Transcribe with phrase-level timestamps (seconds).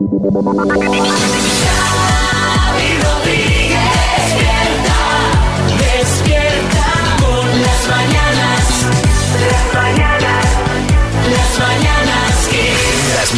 [0.00, 2.11] Yeah.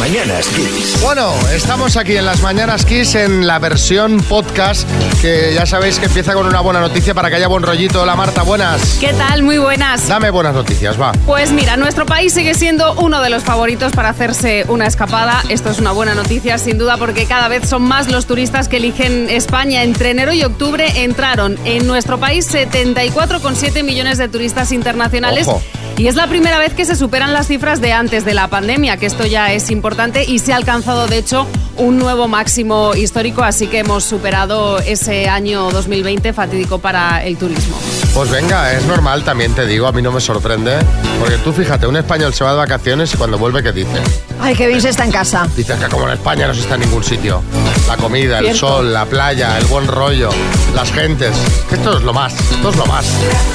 [0.05, 1.01] Mañanas Kiss.
[1.01, 4.87] Bueno, estamos aquí en las Mañanas Kiss en la versión podcast
[5.19, 8.03] que ya sabéis que empieza con una buena noticia para que haya buen rollito.
[8.03, 8.99] Hola Marta, buenas.
[8.99, 9.41] ¿Qué tal?
[9.41, 10.07] Muy buenas.
[10.07, 11.11] Dame buenas noticias, va.
[11.25, 15.43] Pues mira, nuestro país sigue siendo uno de los favoritos para hacerse una escapada.
[15.49, 18.77] Esto es una buena noticia, sin duda, porque cada vez son más los turistas que
[18.77, 19.81] eligen España.
[19.81, 25.47] Entre enero y octubre entraron en nuestro país 74,7 millones de turistas internacionales.
[25.47, 25.63] Ojo.
[25.97, 28.97] Y es la primera vez que se superan las cifras de antes de la pandemia,
[28.97, 33.43] que esto ya es importante y se ha alcanzado, de hecho, un nuevo máximo histórico,
[33.43, 37.77] así que hemos superado ese año 2020 fatídico para el turismo.
[38.13, 40.77] Pues venga, es normal, también te digo, a mí no me sorprende.
[41.19, 44.01] Porque tú fíjate, un español se va de vacaciones y cuando vuelve, ¿qué dice?
[44.39, 45.47] Ay, qué bien se está en casa.
[45.55, 47.41] Dices que como en España no se está en ningún sitio.
[47.87, 50.29] La comida, el sol, la playa, el buen rollo,
[50.73, 51.35] las gentes.
[51.69, 53.05] Que esto es lo más, esto es lo más.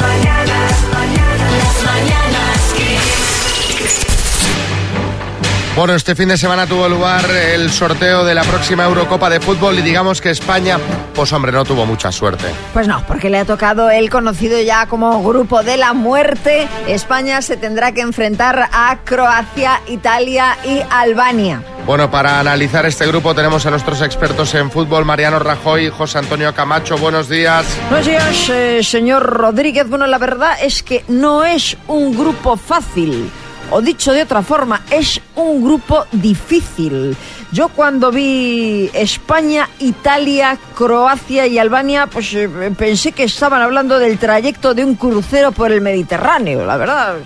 [0.01, 0.90] Las
[5.81, 9.79] Bueno, este fin de semana tuvo lugar el sorteo de la próxima Eurocopa de Fútbol
[9.79, 10.77] y digamos que España,
[11.15, 12.49] pues hombre, no tuvo mucha suerte.
[12.75, 16.69] Pues no, porque le ha tocado el conocido ya como Grupo de la Muerte.
[16.87, 21.63] España se tendrá que enfrentar a Croacia, Italia y Albania.
[21.87, 26.19] Bueno, para analizar este grupo tenemos a nuestros expertos en fútbol, Mariano Rajoy y José
[26.19, 26.99] Antonio Camacho.
[26.99, 27.65] Buenos días.
[27.89, 29.89] Buenos días, eh, señor Rodríguez.
[29.89, 33.31] Bueno, la verdad es que no es un grupo fácil.
[33.73, 37.17] O dicho de otra forma, es un grupo difícil.
[37.53, 44.19] Yo cuando vi España, Italia, Croacia y Albania, pues eh, pensé que estaban hablando del
[44.19, 47.17] trayecto de un crucero por el Mediterráneo, la verdad.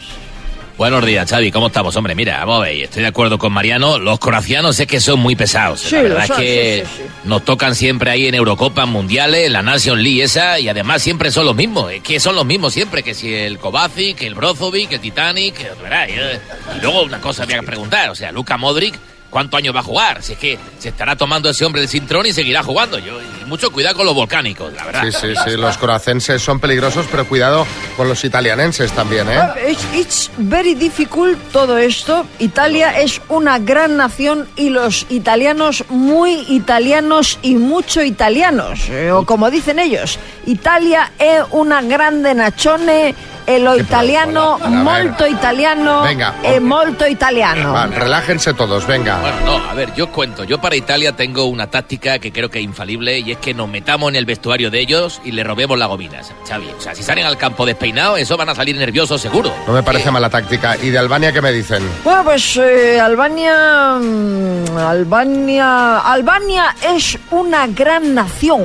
[0.76, 1.94] Buenos días, Xavi, ¿cómo estamos?
[1.94, 5.20] Hombre, mira, vamos a ver, estoy de acuerdo con Mariano, los croacianos es que son
[5.20, 5.82] muy pesados.
[5.82, 7.28] Sí, la verdad son, es que sí, sí, sí.
[7.28, 11.30] nos tocan siempre ahí en Eurocopas mundiales, en la Nation League esa, y además siempre
[11.30, 14.34] son los mismos, es que son los mismos siempre, que si el Kovacic, que el
[14.34, 16.40] Brozovic, que el Titanic, que, verá, y, eh,
[16.76, 18.98] y luego una cosa me voy a preguntar, o sea, Luka Modric,
[19.30, 20.24] ¿cuántos años va a jugar?
[20.24, 22.98] Si es que se estará tomando ese hombre el cintrón y seguirá jugando.
[22.98, 25.02] Yo, y mucho cuidado con los volcánicos, la verdad.
[25.04, 27.66] Sí, sí, sí, los croacenses son peligrosos, pero cuidado
[27.96, 29.40] con los italianenses también, ¿eh?
[29.70, 32.26] It's, it's very difficult todo esto.
[32.38, 38.88] Italia es una gran nación y los italianos muy italianos y mucho italianos.
[38.88, 43.14] Eh, o como dicen ellos, Italia es una grande nazione
[43.46, 46.60] e lo Che italiano molto italiano Venga, e ok.
[46.60, 47.72] molto italiano.
[47.72, 49.18] Va, relájense todos, venga.
[49.20, 50.44] Bueno, no, a ver, yo cuento.
[50.44, 53.68] Yo para Italia tengo una táctica que creo que es infalible y es que nos
[53.68, 56.66] metamos en el vestuario de ellos y le robemos la gomina, Xavi.
[56.76, 59.52] O sea, si salen al campo despeinados, eso van a salir nerviosos seguro.
[59.66, 60.76] No me parece mala táctica.
[60.82, 61.82] ¿Y de Albania qué me dicen?
[62.02, 68.64] Bueno, pues eh, Albania, mm, Albania, Albania es una gran nación.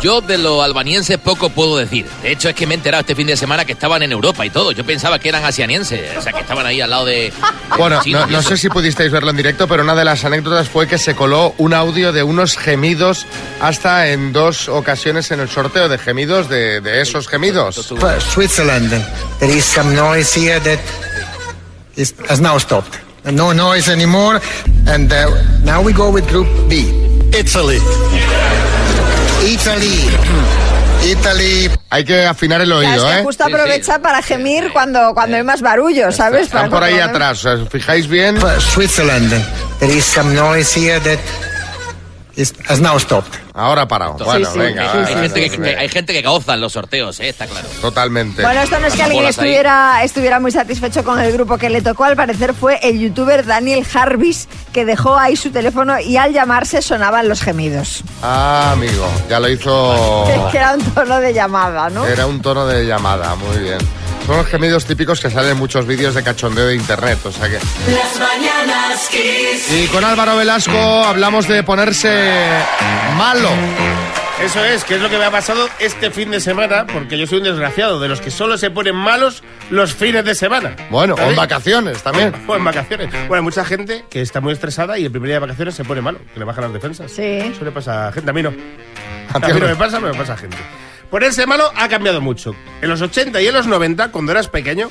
[0.00, 2.06] Yo de los albanienses poco puedo decir.
[2.22, 4.46] De hecho, es que me he enterado este fin de semana que estaban en Europa
[4.46, 4.72] y todo.
[4.72, 7.32] Yo pensaba que eran asianienses, o sea, que estaban ahí al lado de...
[7.78, 10.86] Bueno, no, no sé si pudisteis verlo en directo, pero una de las anécdotas fue
[10.88, 13.26] que se coló un audio de unos gemidos
[13.60, 17.76] hasta en dos ocasiones en el sorteo de gemidos de, de esos gemidos.
[18.32, 18.90] Switzerland.
[19.38, 20.78] There is some noise here that
[21.96, 22.98] is, has now stopped.
[23.24, 24.40] No noise anymore.
[24.86, 25.26] And uh,
[25.64, 26.90] now we go with Group B.
[27.32, 27.78] Italy.
[29.44, 30.08] Italy.
[31.04, 31.70] Italy.
[31.90, 33.22] Hay que afinar el Claro, es oído, que ¿eh?
[33.24, 33.54] justo Sí, sí.
[33.56, 36.42] aprovecha para gemir cuando, cuando hay más barullo, ¿sabes?
[36.42, 38.36] Están Para- por ahí atrás, ¿os fijáis bien?
[38.58, 39.32] Switzerland.
[39.78, 41.18] There is some noise here that
[42.68, 43.32] has now stopped.
[43.54, 44.14] Ahora parado.
[44.24, 44.92] Bueno, sí, venga.
[44.92, 47.28] sí, Hay va, gente, que, que- hay gente que goza en los sorteos, ¿eh?
[47.28, 47.68] está claro.
[47.80, 48.42] Totalmente.
[48.42, 51.82] Bueno, esto no es que alguien estuviera, estuviera muy satisfecho con el grupo que le
[51.82, 56.32] tocó, al parecer fue el youtuber Daniel Jarvis que dejó ahí su teléfono y al
[56.32, 58.02] llamarse sonaban los gemidos.
[58.22, 60.24] Ah, amigo, ya lo hizo...
[60.52, 62.06] que era un tono de llamada, ¿no?
[62.06, 63.78] Era un tono de llamada, muy bien.
[64.30, 67.48] Son los gemidos típicos que salen en muchos vídeos de cachondeo de internet, o sea
[67.48, 67.54] que...
[67.54, 69.72] Las mañanas Kiss.
[69.72, 72.40] Y con Álvaro Velasco hablamos de ponerse
[73.16, 73.48] malo.
[74.40, 77.26] Eso es, que es lo que me ha pasado este fin de semana, porque yo
[77.26, 80.76] soy un desgraciado, de los que solo se ponen malos los fines de semana.
[80.90, 82.32] Bueno, o en vacaciones también.
[82.46, 83.10] O en vacaciones.
[83.10, 85.82] Bueno, hay mucha gente que está muy estresada y el primer día de vacaciones se
[85.82, 87.10] pone malo, que le bajan las defensas.
[87.10, 87.24] Sí.
[87.24, 88.50] Eso le pasa a gente, a mí no.
[88.50, 90.56] A mí no me pasa, pero me pasa a gente.
[91.10, 92.54] Ponerse malo ha cambiado mucho.
[92.82, 94.90] En los 80 y en los 90, cuando eras pequeño,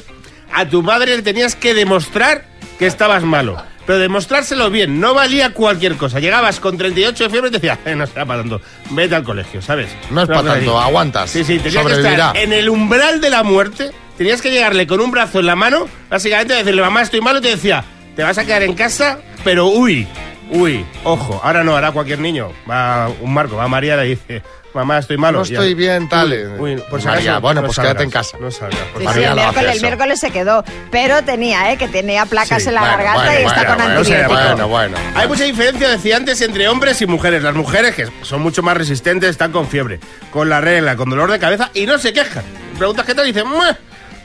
[0.54, 2.46] a tu madre le tenías que demostrar
[2.78, 3.62] que estabas malo.
[3.86, 6.20] Pero demostrárselo bien, no valía cualquier cosa.
[6.20, 8.62] Llegabas con 38 de fiebre y te decía, eh, no está para tanto,
[8.92, 9.90] vete al colegio, ¿sabes?
[10.12, 10.68] No es tanto, así.
[10.68, 14.86] aguantas, Sí, sí, tenías que estar en el umbral de la muerte, tenías que llegarle
[14.86, 17.84] con un brazo en la mano, básicamente decirle, mamá, estoy malo, y te decía,
[18.16, 20.08] te vas a quedar en casa, pero uy.
[20.52, 22.52] Uy, ojo, ahora no, hará cualquier niño.
[22.70, 24.44] Va un Marco, va María y le dice,
[24.74, 25.40] mamá, estoy malo.
[25.40, 26.32] No estoy ya- bien, tal.
[26.60, 28.38] Uy, uy, por si María, acaso, bueno, no pues salgas, quédate en casa.
[28.40, 29.14] No salgas, por Sí, favor.
[29.22, 31.78] sí, el miércoles, el miércoles se quedó, pero tenía, ¿eh?
[31.78, 34.34] Que tenía placas Sí, en la bueno, garganta bueno, y está con bueno, antibiótico.
[34.34, 34.98] bueno, bueno.
[35.16, 37.42] Hay mucha diferencia, decía antes, entre hombres y mujeres.
[37.44, 40.00] Las mujeres, que son mucho más resistentes, están con fiebre,
[40.32, 42.44] con la regla, con dolor de cabeza y no se quejan.
[42.78, 43.48] Preguntas qué tal y dicen,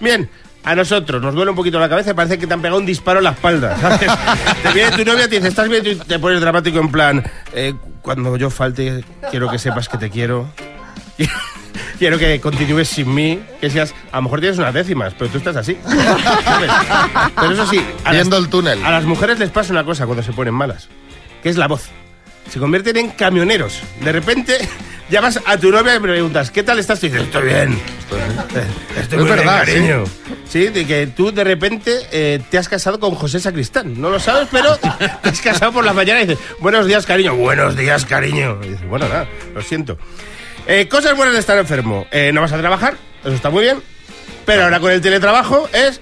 [0.00, 0.28] bien.
[0.64, 2.86] A nosotros nos duele un poquito la cabeza y parece que te han pegado un
[2.86, 3.76] disparo en la espalda.
[3.78, 4.10] ¿sabes?
[4.62, 5.84] te viene tu novia y te dice, ¿estás bien?
[5.86, 7.22] Y te pones dramático en plan,
[7.52, 10.48] eh, cuando yo falte, quiero que sepas que te quiero.
[11.98, 15.38] Quiero que continúes sin mí, que seas, a lo mejor tienes unas décimas, pero tú
[15.38, 15.76] estás así.
[16.44, 16.70] ¿sabes?
[17.36, 18.84] Pero eso sí, a las- el túnel.
[18.84, 20.88] a las mujeres les pasa una cosa cuando se ponen malas,
[21.42, 21.88] que es la voz.
[22.50, 23.80] Se convierten en camioneros.
[24.02, 24.58] De repente
[25.14, 27.02] llamas a tu novia y me preguntas, ¿qué tal estás?
[27.04, 27.72] Y dices, estoy bien.
[27.72, 30.04] Eh, Estoy Es muy bien, verdad, cariño.
[30.48, 34.00] Sí, de que tú de repente eh, te has casado con José Sacristán.
[34.00, 34.76] No lo sabes, pero
[35.22, 37.36] te has casado por la mañana y dices, buenos días, cariño.
[37.36, 38.58] Buenos días, cariño.
[38.64, 39.96] Y dices, bueno, nada, lo siento.
[40.66, 42.06] Eh, cosas buenas de estar enfermo.
[42.10, 43.82] Eh, no vas a trabajar, eso está muy bien.
[44.44, 46.00] Pero ahora con el teletrabajo es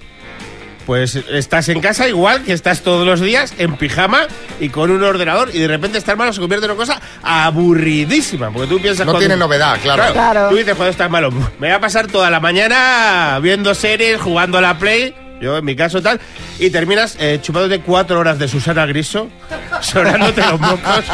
[0.87, 4.27] pues estás en casa igual que estás todos los días en pijama
[4.61, 8.51] y con un ordenador y de repente estar malo se convierte en una cosa aburridísima.
[8.51, 9.07] Porque tú piensas...
[9.07, 10.13] No cuando- tiene novedad, claro.
[10.13, 10.49] Claro.
[10.49, 14.59] Tú dices cuando estás malo, me voy a pasar toda la mañana viendo series, jugando
[14.59, 16.21] a la Play, yo en mi caso tal,
[16.59, 19.29] y terminas eh, chupándote cuatro horas de Susana Griso,
[19.81, 21.05] sonándote los mocos,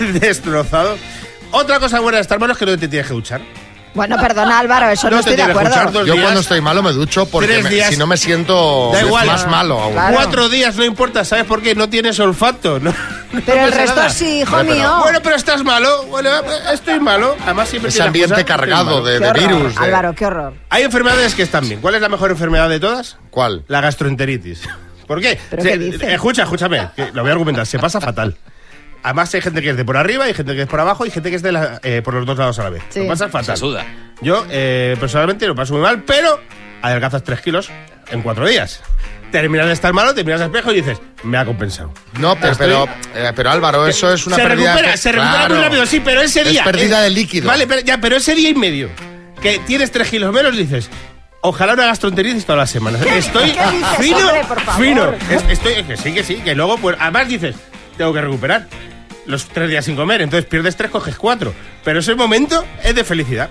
[0.20, 0.96] destrozado.
[1.50, 3.40] Otra cosa buena de estar malo es que no te tienes que duchar.
[3.94, 6.04] Bueno, perdona Álvaro, eso no, estoy de acuerdo.
[6.04, 7.90] Yo cuando estoy malo me ducho porque Tres me- días.
[7.90, 9.26] si no me siento Da igual.
[9.26, 9.92] más malo aún.
[9.92, 10.14] Claro.
[10.16, 11.74] Cuatro días no importa, ¿sabes por qué?
[11.74, 12.80] No tienes olfato.
[12.80, 12.90] No,
[13.32, 14.10] no Pero el resto nada.
[14.10, 14.98] sí, hijo pero- mío.
[15.02, 16.04] Bueno, pero estás malo.
[16.06, 16.30] Bueno,
[16.72, 17.36] estoy malo.
[17.44, 19.74] Además siempre Ese ambiente cargado de, virus.
[19.78, 20.54] de- Álvaro, qué horror.
[20.70, 21.80] Hay enfermedades que están bien.
[21.80, 23.16] ¿Cuál es la mejor enfermedad de todas?
[23.30, 23.64] ¿Cuál?
[23.68, 24.62] La gastroenteritis.
[25.06, 25.38] ¿Por qué?
[25.50, 26.14] ¿Pero Se- qué dice?
[26.14, 27.66] Escucha, escúchame, lo voy a argumentar.
[27.66, 28.36] Se pasa fatal.
[29.04, 31.10] Además hay gente que es de por arriba, hay gente que es por abajo y
[31.10, 32.82] gente que es de la- eh, por los dos lados a la vez.
[32.88, 33.00] Sí.
[33.00, 33.56] Lo pasas Se fatal.
[33.56, 33.86] suda.
[34.22, 36.40] Yo eh, personalmente lo paso muy mal, pero
[36.82, 37.70] adelgazas 3 kilos
[38.10, 38.82] en 4 días.
[39.30, 41.92] Terminas de estar malo, te miras al espejo y dices, me ha compensado.
[42.18, 45.12] No, pero, Estoy- pero, eh, pero Álvaro, eso es una se pérdida recupera, de- se
[45.12, 45.54] recupera Claro.
[45.56, 46.64] muy rápido, sí, pero ese Es día.
[46.64, 47.48] pérdida de líquido.
[47.48, 48.88] Vale, pero, ya, pero ese día y medio
[49.42, 50.88] que tienes 3 kilos menos, dices.
[51.42, 53.02] Ojalá una gastroenteritis todas las semanas.
[53.02, 54.82] Estoy qué dices, fino, hombre, por favor?
[54.82, 55.12] fino.
[55.28, 57.54] Es- estoy, que sí, que sí, que luego, pues, además dices,
[57.98, 58.66] tengo que recuperar
[59.26, 61.54] los tres días sin comer, entonces pierdes tres, coges cuatro.
[61.84, 63.50] Pero ese momento es de felicidad.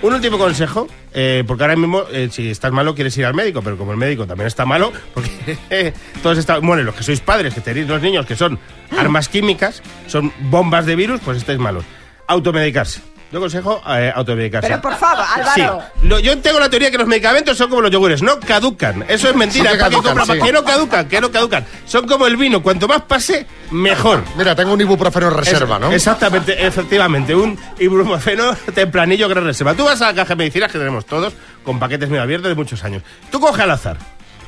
[0.00, 3.62] Un último consejo, eh, porque ahora mismo, eh, si estás malo, quieres ir al médico,
[3.62, 5.92] pero como el médico también está malo, porque
[6.22, 6.64] todos están.
[6.64, 8.60] Bueno, los que sois padres, que tenéis los niños que son
[8.96, 11.84] armas químicas, son bombas de virus, pues estáis malos.
[12.28, 13.00] Automedicarse.
[13.30, 14.68] Yo aconsejo eh, automedicarse.
[14.68, 15.82] Pero por favor, Álvaro.
[16.00, 16.06] Sí.
[16.08, 19.04] Lo- yo tengo la teoría que los medicamentos son como los yogures, no caducan.
[19.06, 19.70] Eso es mentira.
[19.72, 20.38] Sí que ¿para qué caducan, compras?
[20.38, 20.44] sí.
[20.46, 21.66] Que no caducan, que no caducan.
[21.84, 24.22] Son como el vino, cuanto más pase, mejor.
[24.36, 25.92] Mira, tengo un ibuprofeno en reserva, Es- ¿no?
[25.92, 27.34] Exactamente, efectivamente.
[27.34, 29.74] Un ibuprofeno tempranillo gran reserva.
[29.74, 31.34] Tú vas a la caja de medicinas que tenemos todos,
[31.64, 33.02] con paquetes medio abiertos de muchos años.
[33.30, 33.98] Tú coges al azar.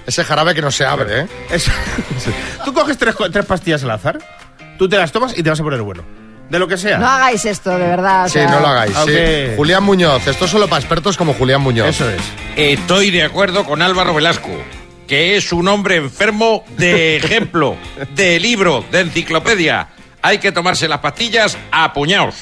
[0.06, 1.26] Ese jarabe que no se abre, ¿eh?
[1.50, 1.66] Es-
[2.64, 4.18] tú coges tres, tres pastillas al azar,
[4.78, 6.02] tú te las tomas y te vas a poner bueno.
[6.50, 6.98] De lo que sea.
[6.98, 8.24] No hagáis esto, de verdad.
[8.24, 8.92] o Sí, sea, no lo hagáis.
[9.06, 9.54] sí.
[9.56, 11.86] Julián Muñoz, esto es solo para expertos como Julián Muñoz.
[11.88, 12.20] Eso es.
[12.56, 14.50] Estoy de acuerdo con Álvaro Velasco,
[15.06, 17.76] que es un hombre enfermo de ejemplo,
[18.14, 19.88] de libro, de enciclopedia.
[20.22, 22.34] Hay que tomarse las pastillas a puñados.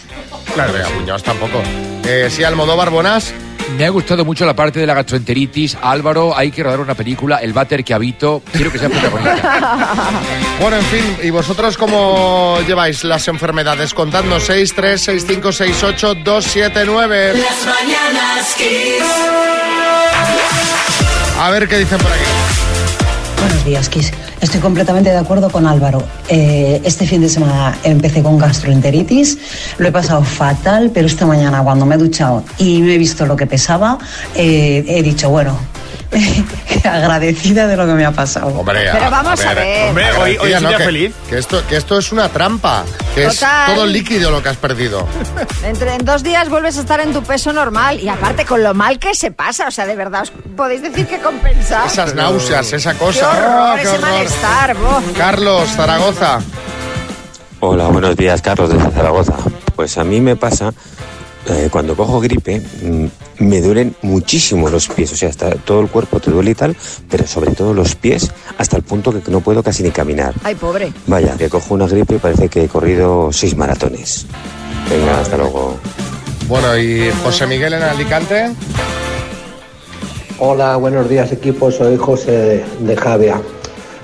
[0.54, 1.62] Claro, venga, Muñoz tampoco.
[2.04, 3.32] Eh, sí, Almodóvar Bonás.
[3.76, 5.76] Me ha gustado mucho la parte de la gastroenteritis.
[5.80, 8.42] Álvaro, hay que rodar una película, El váter que habito.
[8.52, 10.10] Quiero que sea protagonista.
[10.60, 13.94] Bueno, en fin, ¿y vosotros cómo lleváis las enfermedades?
[13.94, 17.34] Contadnos 6, 3, 6, 5, 6, 8, 2, 7, 9.
[17.34, 19.04] Las mañanas Kiss.
[21.38, 22.67] A ver qué dicen por aquí.
[23.40, 24.12] Buenos días, Kiss.
[24.40, 26.02] Estoy completamente de acuerdo con Álvaro.
[26.28, 29.38] Eh, este fin de semana empecé con gastroenteritis,
[29.78, 33.26] lo he pasado fatal, pero esta mañana cuando me he duchado y me he visto
[33.26, 33.98] lo que pesaba,
[34.34, 35.56] eh, he dicho, bueno,
[36.84, 38.48] agradecida de lo que me ha pasado.
[38.48, 39.88] Hombre, Pero vamos a ver.
[39.88, 40.68] Hombre, hoy, hoy es ¿no?
[40.68, 41.14] día que, feliz.
[41.28, 42.84] Que esto, que esto es una trampa.
[43.14, 43.68] Que Total.
[43.70, 45.06] es todo líquido lo que has perdido.
[45.64, 48.00] Entre, en dos días vuelves a estar en tu peso normal.
[48.00, 49.68] Y aparte, con lo mal que se pasa.
[49.68, 51.84] O sea, de verdad, os podéis decir que compensa.
[51.86, 53.30] Esas náuseas, esa Qué cosa.
[53.30, 54.10] horror, ¡Ah, qué ese horror!
[54.10, 54.74] malestar.
[54.76, 55.02] bo.
[55.16, 56.40] Carlos, Zaragoza.
[57.60, 59.34] Hola, buenos días, Carlos desde Zaragoza.
[59.74, 60.72] Pues a mí me pasa,
[61.50, 63.06] eh, cuando cojo gripe, mm,
[63.40, 66.76] me duelen muchísimo los pies, o sea, hasta todo el cuerpo te duele y tal,
[67.08, 70.34] pero sobre todo los pies, hasta el punto que no puedo casi ni caminar.
[70.44, 70.92] Ay, pobre.
[71.06, 74.26] Vaya, que cojo una gripe y parece que he corrido seis maratones.
[74.90, 75.76] Venga, hasta luego.
[76.48, 78.50] Bueno, y José Miguel en Alicante.
[80.38, 83.40] Hola, buenos días equipo, soy José de, de Javia.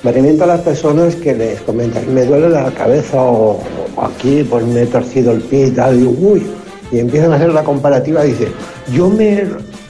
[0.03, 3.63] Me remito a las personas que les comentan, me duele la cabeza o,
[3.97, 6.47] o aquí, pues me he torcido el pie y tal, y uy,
[6.91, 8.49] y empiezan a hacer la comparativa, dice,
[8.93, 9.45] yo me,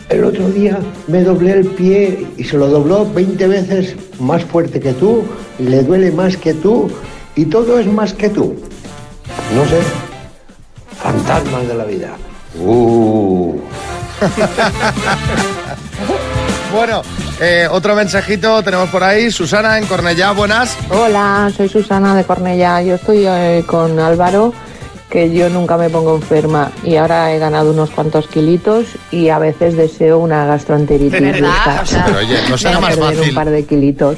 [0.09, 4.81] el otro día me doblé el pie y se lo dobló 20 veces más fuerte
[4.81, 5.25] que tú,
[5.59, 6.91] y le duele más que tú,
[7.37, 8.55] y todo es más que tú.
[9.55, 9.81] No sé,
[10.97, 12.11] fantasmas de la vida.
[12.61, 13.57] Uh.
[16.75, 17.03] Bueno,
[17.41, 19.31] eh, otro mensajito tenemos por ahí.
[19.31, 20.77] Susana en Cornellá, buenas.
[20.91, 22.83] Hola, soy Susana de Cornellá.
[22.83, 24.53] Yo estoy eh, con Álvaro,
[25.15, 29.39] que yo nunca me pongo enferma y ahora he ganado unos cuantos kilitos y a
[29.39, 31.13] veces deseo una gastroenteritis.
[31.13, 31.51] ¿De verdad?
[31.57, 33.29] Esta- O sea, Pero oye, no será más fácil.
[33.29, 34.17] un par de kilitos.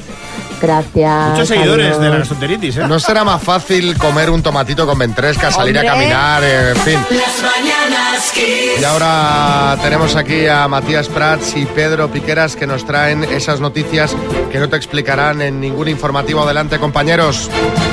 [0.61, 1.31] Gracias.
[1.31, 2.01] Muchos seguidores adiós.
[2.01, 2.87] de la gastroenteritis, ¿eh?
[2.87, 6.99] ¿No será más fácil comer un tomatito con ventresca, salir a caminar, eh, en fin?
[7.11, 8.81] Las mañanas Kiss.
[8.81, 14.15] Y ahora tenemos aquí a Matías Prats y Pedro Piqueras que nos traen esas noticias
[14.51, 16.41] que no te explicarán en ningún informativo.
[16.41, 17.49] Adelante, compañeros.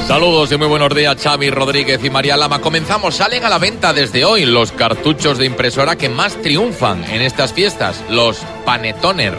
[0.07, 2.61] Saludos y muy buenos días, Xavi Rodríguez y María Lama.
[2.61, 7.23] Comenzamos, salen a la venta desde hoy los cartuchos de impresora que más triunfan en
[7.23, 9.35] estas fiestas, los Panetoner.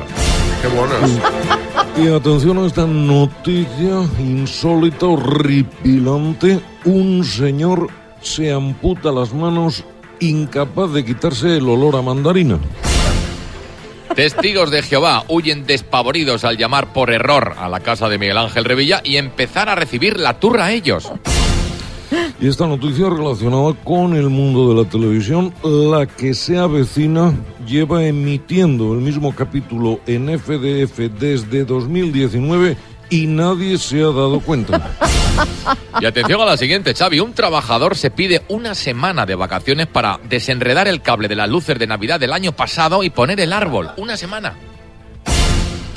[0.62, 1.00] Qué buenos.
[1.98, 6.60] Y atención a esta noticia insólita, horripilante.
[6.84, 7.88] Un señor
[8.22, 9.86] se amputa las manos
[10.20, 12.60] incapaz de quitarse el olor a mandarina.
[14.14, 18.66] Testigos de Jehová huyen despavoridos al llamar por error a la casa de Miguel Ángel
[18.66, 21.12] Revilla y empezar a recibir la turra a ellos.
[22.40, 27.34] Y esta noticia relacionada con el mundo de la televisión, la que se avecina
[27.66, 32.76] lleva emitiendo el mismo capítulo en FDF desde 2019
[33.10, 34.92] y nadie se ha dado cuenta.
[36.00, 37.20] Y atención a la siguiente, Xavi.
[37.20, 41.78] Un trabajador se pide una semana de vacaciones para desenredar el cable de las luces
[41.80, 43.92] de Navidad del año pasado y poner el árbol.
[43.98, 44.56] Una semana.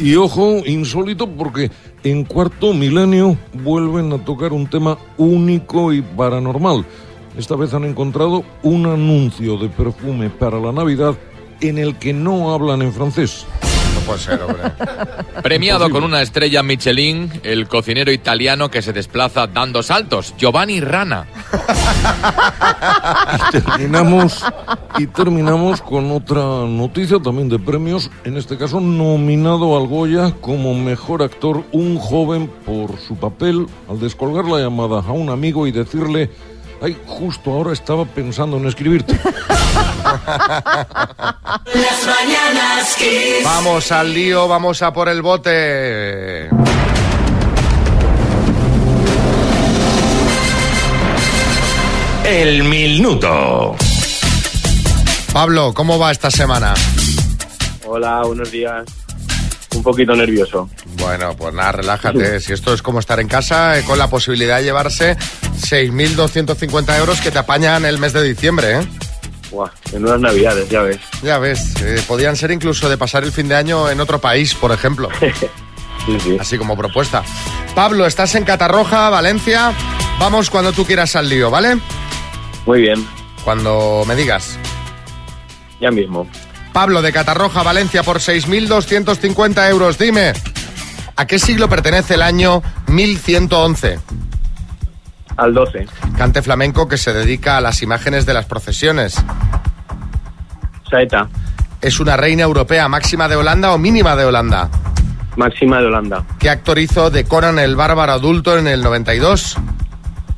[0.00, 1.72] Y ojo, insólito porque
[2.04, 6.84] en cuarto milenio vuelven a tocar un tema único y paranormal.
[7.36, 11.16] Esta vez han encontrado un anuncio de perfume para la Navidad
[11.60, 13.44] en el que no hablan en francés.
[14.08, 14.62] No puede ser, hombre.
[15.42, 21.26] Premiado con una estrella Michelin, el cocinero italiano que se desplaza dando saltos, Giovanni Rana.
[23.52, 24.42] Terminamos
[24.96, 30.72] y terminamos con otra noticia también de premios, en este caso nominado al Goya como
[30.74, 35.72] mejor actor un joven por su papel al descolgar la llamada a un amigo y
[35.72, 36.30] decirle,
[36.82, 39.18] ay, justo ahora estaba pensando en escribirte.
[41.74, 43.44] Las mañanas Kiss.
[43.44, 46.48] Vamos al lío, vamos a por el bote.
[52.24, 53.76] El minuto.
[55.32, 56.74] Pablo, ¿cómo va esta semana?
[57.86, 58.97] Hola, buenos días.
[59.78, 60.68] Un poquito nervioso.
[60.98, 62.40] Bueno, pues nada, relájate.
[62.48, 65.16] Si esto es como estar en casa, eh, con la posibilidad de llevarse
[65.60, 68.86] 6.250 euros que te apañan el mes de diciembre, ¿eh?
[69.52, 70.98] Buah, en unas navidades, ya ves.
[71.22, 74.52] Ya ves, eh, podían ser incluso de pasar el fin de año en otro país,
[74.54, 75.08] por ejemplo.
[76.40, 77.22] Así como propuesta.
[77.76, 79.72] Pablo, estás en Catarroja, Valencia.
[80.18, 81.78] Vamos cuando tú quieras al lío, ¿vale?
[82.66, 83.06] Muy bien.
[83.44, 84.58] Cuando me digas.
[85.80, 86.26] Ya mismo.
[86.78, 89.98] Pablo de Catarroja, Valencia, por 6.250 euros.
[89.98, 90.32] Dime,
[91.16, 93.98] ¿a qué siglo pertenece el año 1111?
[95.36, 95.88] Al 12.
[96.16, 99.16] Cante flamenco que se dedica a las imágenes de las procesiones.
[100.88, 101.28] Saeta.
[101.80, 104.70] ¿Es una reina europea máxima de Holanda o mínima de Holanda?
[105.34, 106.24] Máxima de Holanda.
[106.38, 109.56] ¿Qué actor hizo de Conan el bárbaro adulto en el 92?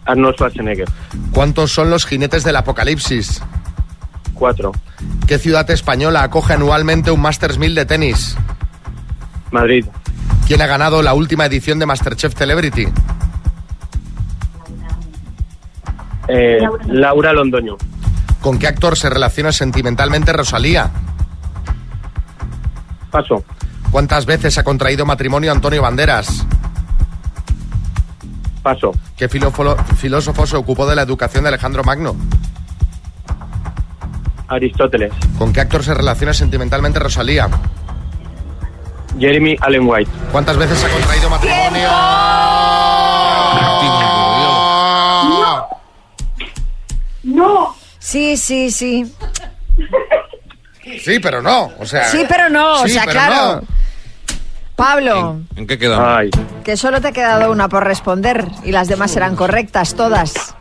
[0.07, 0.89] Arnold Schwarzenegger.
[1.33, 3.43] ¿Cuántos son los jinetes del apocalipsis?
[5.27, 8.37] ¿Qué ciudad española acoge anualmente un Masters 1000 de tenis?
[9.51, 9.85] Madrid.
[10.47, 12.87] ¿Quién ha ganado la última edición de Masterchef Celebrity?
[16.29, 17.77] Eh, Laura Londoño.
[18.41, 20.91] ¿Con qué actor se relaciona sentimentalmente Rosalía?
[23.11, 23.45] Paso.
[23.91, 26.47] ¿Cuántas veces ha contraído matrimonio Antonio Banderas?
[28.63, 28.93] Paso.
[29.17, 32.17] ¿Qué filósofo se ocupó de la educación de Alejandro Magno?
[34.51, 35.13] Aristóteles.
[35.39, 37.49] ¿Con qué actor se relaciona sentimentalmente Rosalía?
[39.19, 40.11] Jeremy Allen White.
[40.33, 41.89] ¿Cuántas veces ha contraído matrimonio?
[47.23, 47.75] No.
[47.99, 49.15] Sí, sí, sí.
[51.03, 51.71] Sí, pero no.
[51.79, 52.83] O sea, Sí, pero no.
[52.83, 53.61] o sea, claro.
[53.61, 53.81] no.
[54.75, 56.31] Pablo, ¿En qué quedamos?
[56.65, 60.55] que solo te ha quedado una por responder y las demás serán correctas, todas.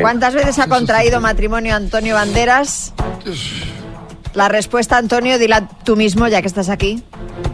[0.00, 2.92] ¿Cuántas veces ha contraído matrimonio Antonio Banderas?
[4.34, 7.02] La respuesta, Antonio, dila tú mismo, ya que estás aquí.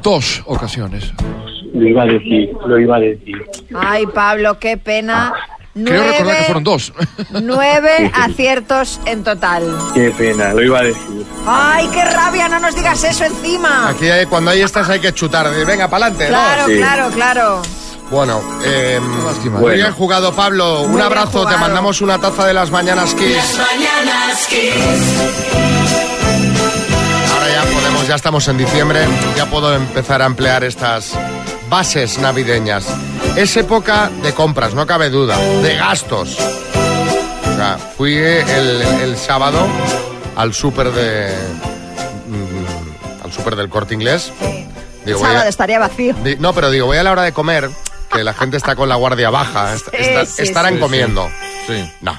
[0.03, 1.13] Dos ocasiones.
[1.73, 3.35] Lo iba a decir, lo iba a decir.
[3.75, 5.33] Ay, Pablo, qué pena.
[5.75, 6.93] Creo recordar que Nueve, fueron dos.
[7.43, 9.65] nueve aciertos en total.
[9.93, 11.27] Qué pena, lo iba a decir.
[11.47, 13.89] Ay, qué rabia, no nos digas eso encima.
[13.89, 15.49] Aquí hay- cuando hay estas hay que chutar.
[15.67, 16.31] Venga, pa'lante, ¿no?
[16.31, 17.63] Claro, claro, claro.
[18.15, 19.75] Bueno, eh, muy Bueno.
[19.75, 20.83] bien jugado, Pablo.
[20.83, 21.45] Un Muy abrazo.
[21.47, 23.35] Te mandamos una taza de las mañanas Kiss.
[23.35, 25.15] Las mañanas Kiss.
[27.33, 29.01] Ahora ya podemos, ya estamos en diciembre,
[29.37, 31.11] ya puedo empezar a emplear estas
[31.69, 32.87] bases navideñas.
[33.35, 36.39] Es época de compras, no cabe duda, de gastos.
[36.39, 39.59] O sea, fui el, el sábado
[40.37, 41.35] al súper de.
[42.29, 44.31] mm, al súper del corte inglés.
[45.05, 46.15] Digo, a- Sábado estaría vacío.
[46.23, 47.69] Di- No, pero digo, voy a la hora de comer,
[48.15, 49.75] que la gente está con la guardia baja.
[49.75, 50.81] est- Sí, está- sí, estarán sí.
[50.81, 51.29] comiendo.
[51.67, 51.93] Sí.
[52.01, 52.19] No,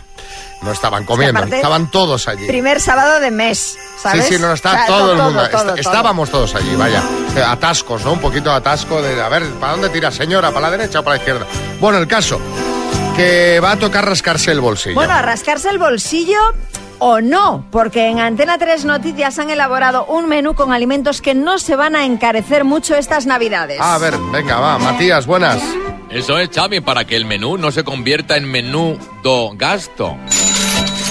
[0.62, 2.48] no estaban comiendo, estaban todos allí.
[2.48, 4.26] Primer sábado de mes, ¿sabes?
[4.26, 5.34] Sí, sí, no, está O sea, todo el mundo.
[5.34, 5.76] todo, Est- todo.
[5.76, 7.04] Estábamos todos allí, vaya.
[7.36, 8.14] Eh, Atascos, ¿no?
[8.14, 10.50] Un poquito de atasco de, a ver, ¿para dónde tira, señora?
[10.50, 11.46] ¿Para la derecha o para la izquierda?
[11.80, 12.40] Bueno, el caso,
[13.16, 14.96] que va a tocar rascarse el bolsillo.
[14.96, 16.40] Bueno, a rascarse el bolsillo
[17.00, 21.60] o no, porque en Antena 3 Noticias han elaborado un menú con alimentos que no
[21.60, 23.80] se van a encarecer mucho estas navidades.
[23.82, 24.78] Ah, a ver, venga, va.
[24.80, 25.62] Matías, buenas.
[26.16, 30.16] Eso es, Xavi, para que el menú no se convierta en menú do gasto.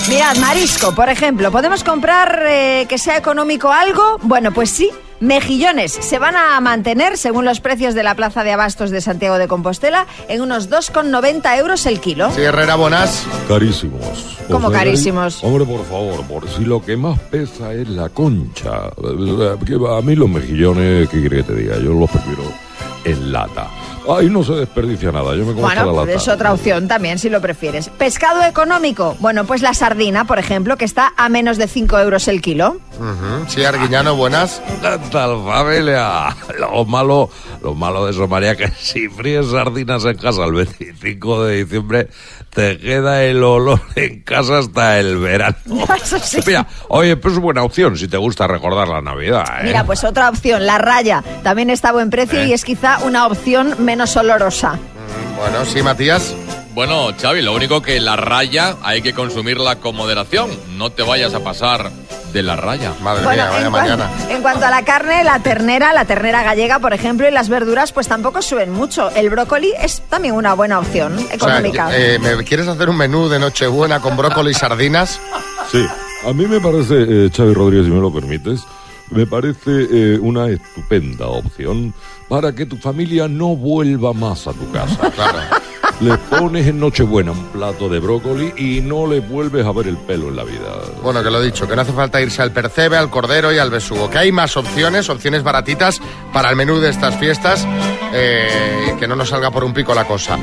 [0.08, 4.18] Mirad, marisco, por ejemplo, ¿podemos comprar eh, que sea económico algo?
[4.22, 4.90] Bueno, pues sí.
[5.20, 9.36] Mejillones se van a mantener, según los precios de la Plaza de Abastos de Santiago
[9.36, 12.30] de Compostela, en unos 2,90 euros el kilo.
[12.30, 13.26] Sí, Herrera, buenas.
[13.46, 14.38] Carísimos.
[14.50, 15.44] ¿Cómo sea, carísimos?
[15.44, 18.88] Hombre, por favor, por si lo que más pesa es la concha.
[18.96, 21.76] Eh, que A mí los mejillones, ¿qué quiere que te diga?
[21.76, 22.42] Yo los prefiero
[23.04, 23.68] en lata.
[24.08, 26.18] Ahí no se desperdicia nada, yo me como hasta la Bueno, lata.
[26.18, 27.88] es otra opción también, si lo prefieres.
[27.88, 32.28] Pescado económico, bueno, pues la sardina, por ejemplo, que está a menos de 5 euros
[32.28, 32.76] el kilo.
[33.48, 34.60] Sí, Arguiñano, buenas.
[34.82, 36.36] ¿Qué tal, familia?
[36.58, 37.30] Lo malo,
[37.62, 42.08] lo malo de eso, María, que si fríes sardinas en casa el 25 de diciembre,
[42.54, 45.56] te queda el olor en casa hasta el verano.
[46.02, 46.40] Eso sí.
[46.46, 49.64] Mira, oye, pues es buena opción si te gusta recordar la Navidad, ¿eh?
[49.64, 52.46] Mira, pues otra opción, la raya, también está a buen precio Eh.
[52.48, 54.78] y es quizá una opción menos olorosa.
[55.36, 56.34] Bueno, sí, Matías.
[56.74, 60.50] Bueno, Xavi, lo único que la raya hay que consumirla con moderación.
[60.76, 61.90] No te vayas a pasar
[62.34, 62.92] de la raya.
[63.00, 64.10] Madre Bueno, mía, vaya en, mañana.
[64.28, 67.92] en cuanto a la carne, la ternera, la ternera gallega, por ejemplo, y las verduras,
[67.92, 69.08] pues tampoco suben mucho.
[69.12, 71.88] El brócoli es también una buena opción O sea, económica.
[71.96, 75.20] eh, ¿me quieres hacer un menú de Nochebuena con brócoli y sardinas?
[75.72, 75.86] Sí,
[76.28, 78.60] a mí me parece, eh, Xavi Rodríguez, si me lo permites,
[79.10, 81.94] me parece eh, una estupenda opción
[82.28, 85.10] para que tu familia no vuelva más a tu casa.
[85.14, 85.38] Claro.
[86.00, 89.96] Le pones en Nochebuena un plato de brócoli y no le vuelves a ver el
[89.96, 90.74] pelo en la vida.
[91.02, 93.58] Bueno, que lo he dicho, que no hace falta irse al percebe, al cordero y
[93.58, 96.00] al besugo, que hay más opciones, opciones baratitas
[96.32, 97.66] para el menú de estas fiestas,
[98.12, 100.38] eh, y que no nos salga por un pico la cosa.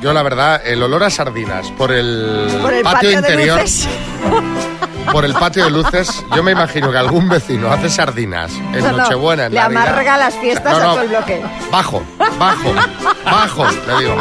[0.00, 3.62] Yo, la verdad, el olor a sardinas por el, Por el patio, patio, interior, de
[3.62, 3.88] luces.
[5.10, 8.92] por el patio de luces, yo me imagino que algún vecino hace sardinas en No,
[8.92, 9.82] no, Nochebuena, en le Navidad.
[9.88, 11.42] amarga las fiestas No, no, a todo el bloque.
[11.70, 12.02] Bajo,
[12.38, 12.74] bajo,
[13.24, 14.16] bajo, le digo.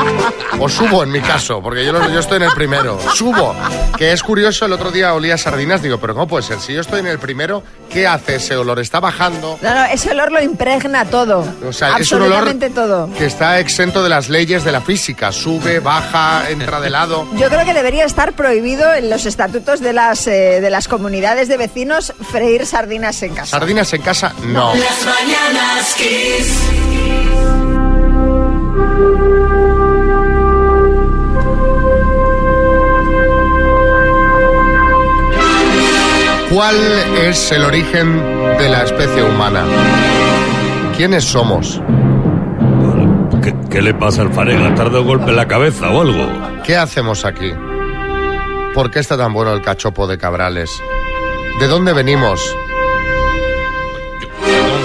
[0.59, 2.97] O subo en mi caso, porque yo, yo estoy en el primero.
[3.15, 3.55] Subo.
[3.97, 6.59] Que es curioso, el otro día olía sardinas, digo, pero ¿cómo puede ser?
[6.59, 8.79] Si yo estoy en el primero, ¿qué hace ese olor?
[8.79, 9.57] Está bajando.
[9.61, 11.45] No, no, ese olor lo impregna todo.
[11.67, 13.09] O sea, es un olor todo.
[13.17, 15.31] que está exento de las leyes de la física.
[15.31, 17.27] Sube, baja, entra de lado.
[17.33, 21.47] Yo creo que debería estar prohibido en los estatutos de las, eh, de las comunidades
[21.47, 23.59] de vecinos freír sardinas en casa.
[23.59, 24.73] Sardinas en casa, no.
[24.73, 26.57] Las mañanas Kiss.
[36.49, 36.75] ¿Cuál
[37.17, 38.17] es el origen
[38.57, 39.63] de la especie humana?
[40.97, 41.81] ¿Quiénes somos?
[43.41, 44.75] ¿Qué, qué le pasa al Farega?
[44.75, 46.27] ¿Tarda un golpe en la cabeza o algo?
[46.63, 47.51] ¿Qué hacemos aquí?
[48.73, 50.81] ¿Por qué está tan bueno el cachopo de Cabrales?
[51.59, 52.39] ¿De dónde venimos?
[54.39, 54.81] Perdón,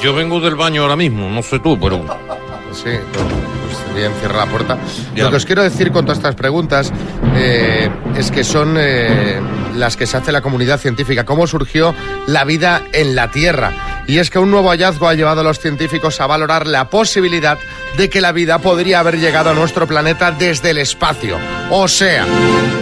[0.00, 2.04] yo vengo del baño ahora mismo, no sé tú, pero...
[2.74, 4.76] Sí, pues bien, cierra la puerta.
[5.14, 5.24] Ya.
[5.24, 6.92] Lo que os quiero decir con todas estas preguntas
[7.36, 9.40] eh, es que son eh,
[9.76, 11.24] las que se hace la comunidad científica.
[11.24, 11.94] ¿Cómo surgió
[12.26, 14.02] la vida en la Tierra?
[14.08, 17.58] Y es que un nuevo hallazgo ha llevado a los científicos a valorar la posibilidad
[17.96, 21.38] de que la vida podría haber llegado a nuestro planeta desde el espacio.
[21.70, 22.26] O sea,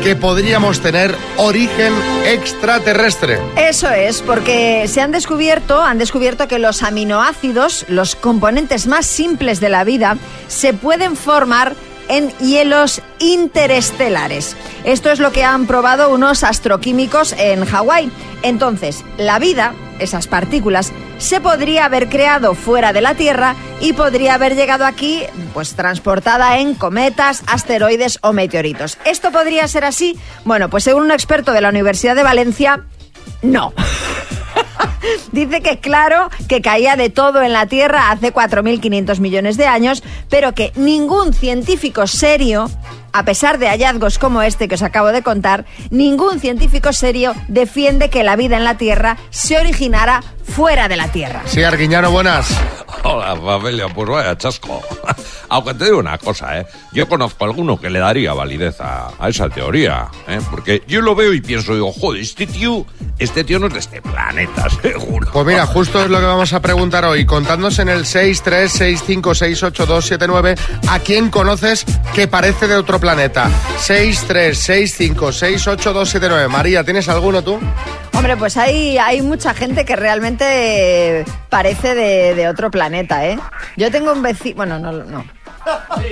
[0.02, 1.92] que podríamos tener origen
[2.24, 3.38] extraterrestre.
[3.56, 9.60] Eso es, porque se han descubierto, han descubierto que los aminoácidos, los componentes más simples
[9.60, 10.16] de la vida,
[10.48, 11.74] se pueden formar
[12.08, 14.56] en hielos interestelares.
[14.84, 18.10] Esto es lo que han probado unos astroquímicos en Hawái.
[18.42, 24.34] Entonces, la vida, esas partículas, se podría haber creado fuera de la Tierra y podría
[24.34, 25.22] haber llegado aquí,
[25.54, 28.98] pues transportada en cometas, asteroides o meteoritos.
[29.04, 30.18] ¿Esto podría ser así?
[30.44, 32.84] Bueno, pues según un experto de la Universidad de Valencia,
[33.42, 33.72] no.
[35.32, 40.02] Dice que claro que caía de todo en la Tierra hace 4.500 millones de años,
[40.28, 42.70] pero que ningún científico serio,
[43.12, 48.10] a pesar de hallazgos como este que os acabo de contar, ningún científico serio defiende
[48.10, 51.42] que la vida en la Tierra se originara fuera de la Tierra.
[51.46, 52.48] Sí, Arguiñano, buenas.
[53.04, 54.80] Hola, familia, pues vaya chasco.
[55.48, 56.66] Aunque te digo una cosa, ¿eh?
[56.92, 60.38] Yo conozco a alguno que le daría validez a, a esa teoría, ¿eh?
[60.50, 62.86] Porque yo lo veo y pienso, digo, joder, este tío,
[63.18, 65.30] este tío no es de este planeta, seguro.
[65.32, 67.24] Pues mira, justo es lo que vamos a preguntar hoy.
[67.24, 73.48] Contadnos en el 636568279 a quién conoces que parece de otro planeta.
[73.78, 76.48] 636568279.
[76.48, 77.58] María, ¿tienes alguno tú?
[78.14, 83.38] Hombre, pues hay, hay mucha gente que realmente parece de, de otro planeta, ¿eh?
[83.76, 84.56] Yo tengo un vecino...
[84.56, 85.24] Bueno, no, no.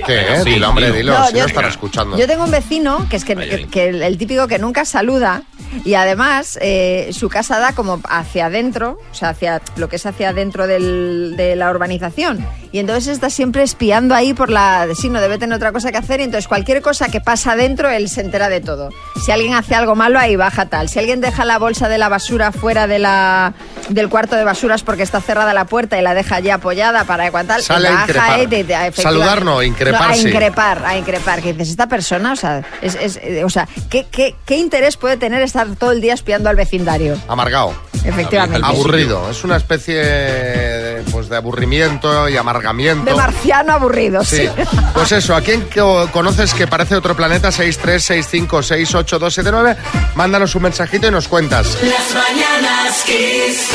[0.05, 0.41] ¿Qué?
[0.43, 1.13] Sí, dilo, hombre, dilo.
[1.17, 2.17] No, si yo- no estará escuchando.
[2.17, 5.43] Yo tengo un vecino que es que, que- que el, el típico que nunca saluda
[5.85, 10.05] y además eh, su casa da como hacia adentro, o sea, hacia lo que es
[10.05, 12.45] hacia adentro del- de la urbanización.
[12.73, 14.87] Y entonces está siempre espiando ahí por la...
[14.95, 17.89] Sí, no debe tener otra cosa que hacer y entonces cualquier cosa que pasa adentro
[17.89, 18.89] él se entera de todo.
[19.25, 20.87] Si alguien hace algo malo ahí baja tal.
[20.87, 23.53] Si alguien deja la bolsa de la basura fuera de la,
[23.89, 27.29] del cuarto de basuras porque está cerrada la puerta y la deja allí apoyada para
[27.43, 29.01] tal, Sale baja y te- te- efectivamente-
[29.43, 31.41] No, increpar a increpar, a increpar.
[31.41, 34.95] Que dices, esta persona, o sea, es, es- eh, o sea ¿qué, qué, qué interés
[34.97, 37.17] puede tener estar todo el día espiando al vecindario?
[37.27, 37.73] Amargado.
[38.03, 38.65] Efectivamente.
[38.67, 39.29] Aburrido.
[39.29, 43.05] Es una especie de, pues, de aburrimiento y amargamiento.
[43.05, 44.37] De marciano aburrido, sí.
[44.37, 44.49] Sí,
[44.95, 47.49] pues eso, ¿a quién co- conoces que parece otro planeta?
[47.49, 49.75] 636568279.
[50.15, 51.77] Mándanos un mensajito y nos cuentas.
[51.83, 53.67] Las mañanas Kiss.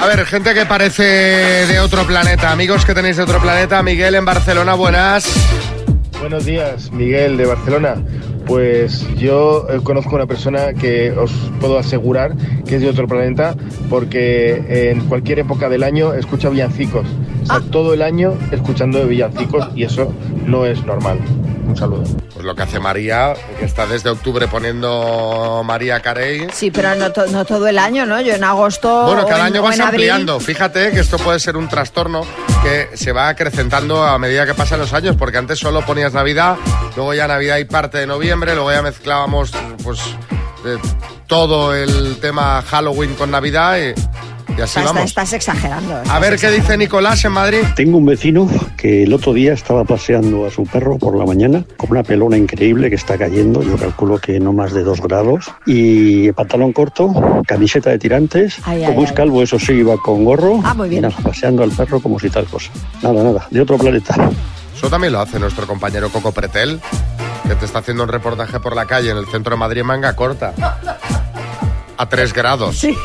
[0.00, 2.50] A ver, gente que parece de otro planeta.
[2.50, 3.82] Amigos que tenéis de otro planeta.
[3.82, 5.30] Miguel en Barcelona, buenas.
[6.18, 7.96] Buenos días, Miguel de Barcelona.
[8.46, 12.34] Pues yo eh, conozco una persona que os puedo asegurar
[12.66, 13.54] que es de otro planeta
[13.90, 17.06] porque en cualquier época del año escucha villancicos.
[17.42, 20.14] O sea, todo el año escuchando villancicos y eso
[20.46, 21.18] no es normal.
[21.70, 22.02] Un saludo.
[22.34, 26.48] Pues lo que hace María, que está desde octubre poniendo María Carey.
[26.52, 28.20] Sí, pero no, to- no todo el año, ¿no?
[28.20, 29.04] Yo en agosto.
[29.04, 30.40] Bueno, cada año vas abril- ampliando.
[30.40, 32.22] Fíjate que esto puede ser un trastorno
[32.62, 36.56] que se va acrecentando a medida que pasan los años, porque antes solo ponías Navidad,
[36.96, 39.52] luego ya Navidad y parte de noviembre, luego ya mezclábamos
[39.84, 40.00] pues
[40.66, 40.76] eh,
[41.26, 43.94] todo el tema Halloween con Navidad y,
[44.60, 45.04] y así Estás, vamos.
[45.10, 46.02] estás exagerando.
[46.08, 47.60] A ver qué dice Nicolás en Madrid.
[47.74, 51.64] Tengo un vecino que el otro día estaba paseando a su perro por la mañana
[51.76, 55.50] con una pelona increíble que está cayendo, yo calculo que no más de dos grados,
[55.66, 59.16] y pantalón corto, camiseta de tirantes, Ay, ay, como es ay.
[59.16, 61.04] calvo, eso sí, iba con gorro, Ah, muy bien.
[61.04, 62.70] y nada, paseando al perro como si tal cosa.
[63.02, 64.14] Nada, nada, de otro planeta.
[64.76, 66.80] Eso también lo hace nuestro compañero Coco Pretel,
[67.48, 70.14] que te está haciendo un reportaje por la calle en el centro de Madrid manga
[70.14, 70.52] corta.
[71.96, 72.78] A tres grados.
[72.78, 72.96] Sí.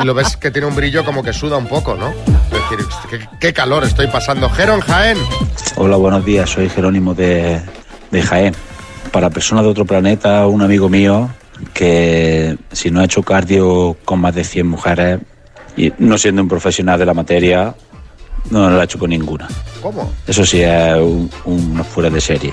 [0.00, 2.10] Y lo ves que tiene un brillo como que suda un poco, ¿no?
[2.10, 2.70] Es
[3.10, 4.48] decir, qué, calor estoy pasando.
[4.50, 5.18] Geron Jaén.
[5.76, 6.50] Hola, buenos días.
[6.50, 7.60] Soy Jerónimo de,
[8.10, 8.54] de Jaén.
[9.12, 11.30] Para personas de otro planeta, un amigo mío
[11.72, 15.20] que si no ha hecho cardio con más de 100 mujeres
[15.76, 17.74] y no siendo un profesional de la materia,
[18.50, 19.48] no lo ha hecho con ninguna.
[19.80, 20.12] ¿Cómo?
[20.26, 22.52] Eso sí es un, un fuera de serie.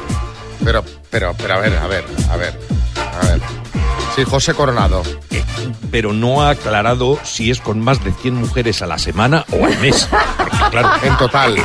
[0.63, 2.53] Pero, pero, pero a ver, a ver, a ver,
[2.95, 3.41] a ver.
[4.15, 5.01] Sí, José Coronado.
[5.91, 9.65] Pero no ha aclarado si es con más de 100 mujeres a la semana o
[9.65, 10.07] al mes.
[10.37, 11.55] Porque, claro, En total.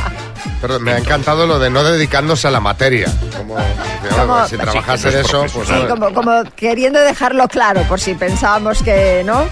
[0.61, 3.11] Pero me ha encantado lo de no dedicándose a la materia.
[3.37, 3.55] Como,
[4.15, 5.87] Como- si trabajase de eso, pues Sí, no.
[5.87, 9.45] como, como queriendo dejarlo claro, por si pensábamos que no.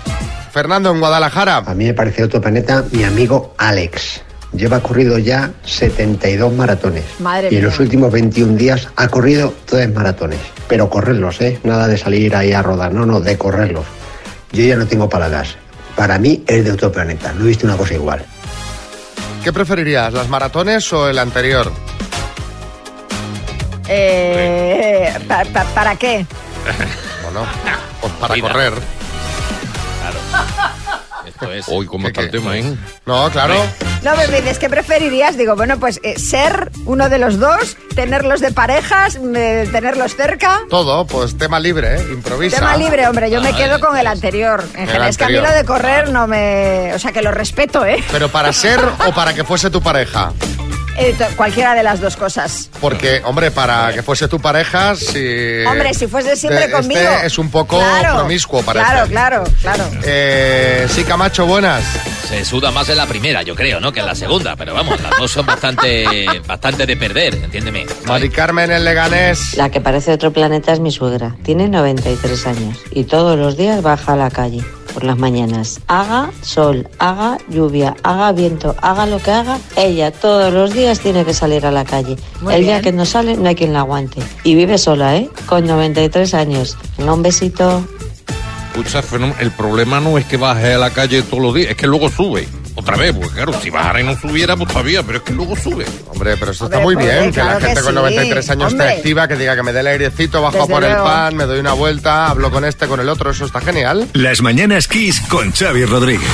[0.52, 1.58] Fernando en Guadalajara.
[1.58, 4.22] A mí me parece otro planeta mi amigo Alex.
[4.54, 7.04] Lleva corrido ya 72 maratones.
[7.20, 7.70] Madre y en mía.
[7.70, 10.40] los últimos 21 días ha corrido tres maratones.
[10.70, 11.60] Pero correrlos, ¿eh?
[11.64, 13.84] Nada de salir ahí a rodar, no, no, de correrlos.
[14.56, 15.56] Yo ya no tengo palabras.
[15.96, 17.34] Para mí es de otro planeta.
[17.34, 18.26] No he visto una cosa igual.
[19.44, 21.72] ¿Qué preferirías, las maratones o el anterior?
[23.88, 26.26] Eh, pa- pa- ¿Para qué?
[27.24, 27.46] Bueno,
[28.02, 28.74] pues para correr.
[31.36, 31.66] Esto es.
[31.68, 32.64] Hoy, ¿cómo está el tema, eh?
[33.06, 33.56] No, claro.
[34.04, 35.36] No, me dices, ¿qué preferirías?
[35.36, 40.62] Digo, bueno, pues eh, ser uno de los dos, tenerlos de parejas, eh, tenerlos cerca.
[40.70, 42.06] Todo, pues tema libre, ¿eh?
[42.14, 42.60] Improvisa.
[42.60, 44.64] Tema libre, hombre, yo me quedo con el anterior.
[44.76, 46.94] En general, es que a mí lo de correr no me...
[46.94, 48.02] O sea, que lo respeto, ¿eh?
[48.12, 50.32] Pero para ser o para que fuese tu pareja.
[50.98, 52.70] Eh, cualquiera de las dos cosas.
[52.80, 55.64] Porque, hombre, para que fuese tu pareja, si...
[55.66, 57.02] Hombre, si fuese siempre este conmigo.
[57.24, 58.86] es un poco Claro, promiscuo, parece.
[58.86, 59.84] Claro, claro, claro.
[60.04, 61.84] Eh, sí, Camacho, buenas.
[62.30, 63.92] Se suda más en la primera, yo creo, ¿no?
[63.92, 64.56] Que en la segunda.
[64.56, 67.86] Pero vamos, las dos son bastante, bastante de perder, entiéndeme.
[68.06, 69.56] Mari Carmen en Leganés.
[69.58, 71.36] La que parece otro planeta es mi suegra.
[71.44, 74.64] Tiene 93 años y todos los días baja a la calle
[74.96, 75.82] por las mañanas.
[75.88, 81.26] Haga sol, haga lluvia, haga viento, haga lo que haga, ella todos los días tiene
[81.26, 82.16] que salir a la calle.
[82.42, 84.22] Muy El día que no sale no hay quien la aguante.
[84.46, 85.30] Y vive sola, ¿eh?
[85.48, 86.78] Con 93 años.
[86.98, 87.86] Venga, un besito.
[88.72, 89.04] Escucha,
[89.40, 92.10] el problema no es que baje a la calle todos los días, es que luego
[92.10, 92.48] sube.
[92.78, 95.56] Otra vez, porque claro, si bajara y no subiera, pues todavía, pero es que luego
[95.56, 95.86] sube.
[96.10, 97.96] Hombre, pero eso está Hombre, muy pues, bien, que claro la gente que con sí.
[97.96, 98.88] 93 años Hombre.
[98.88, 101.46] esté activa, que diga que me dé el airecito, bajo Desde por el pan, me
[101.46, 104.08] doy una vuelta, hablo con este, con el otro, eso está genial.
[104.14, 106.30] Las mañanas Kiss con Xavi Rodríguez.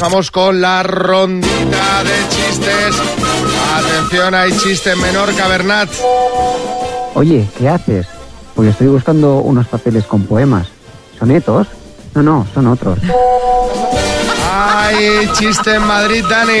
[0.00, 2.96] Vamos con la rondita de chistes.
[3.76, 5.88] Atención, hay chiste en Menorca, Bernat.
[7.14, 8.06] Oye, ¿qué haces?
[8.56, 10.66] Pues estoy buscando unos papeles con poemas.
[11.18, 11.68] ¿Sonetos?
[12.14, 12.98] No, no, son otros.
[14.56, 16.52] Hay chiste en Madrid, Dani.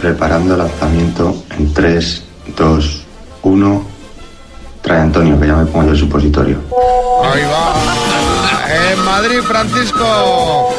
[0.00, 2.24] Preparando el lanzamiento en 3,
[2.56, 3.06] 2,
[3.42, 3.84] 1.
[4.80, 6.56] Trae Antonio, que ya me pongo yo el supositorio.
[7.22, 8.92] Ahí va.
[8.92, 10.70] En Madrid, Francisco.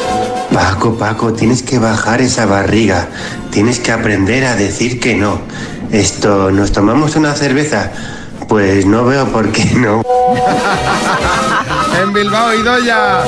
[0.51, 3.07] Paco, Paco, tienes que bajar esa barriga.
[3.51, 5.39] Tienes que aprender a decir que no.
[5.91, 7.91] Esto, ¿nos tomamos una cerveza?
[8.47, 10.01] Pues no veo por qué no.
[12.01, 13.19] En Bilbao, Idoya.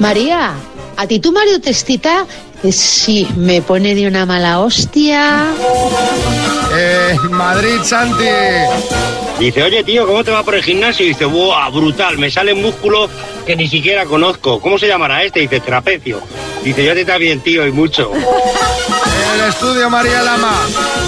[0.00, 0.54] María,
[0.96, 2.26] ¿a ti tu marido te excita?
[2.62, 5.46] Eh, Sí, me pone de una mala hostia.
[6.76, 8.24] En Madrid, Santi.
[9.38, 11.04] Dice, oye tío, ¿cómo te va por el gimnasio?
[11.04, 12.18] Y dice, ¡buah, brutal!
[12.18, 13.10] Me salen músculos
[13.46, 14.60] que ni siquiera conozco.
[14.60, 15.40] ¿Cómo se llamará este?
[15.40, 16.20] Dice, trapecio.
[16.62, 18.10] Dice, yo te está bien, tío, y mucho.
[18.14, 20.54] En el estudio, María Lama.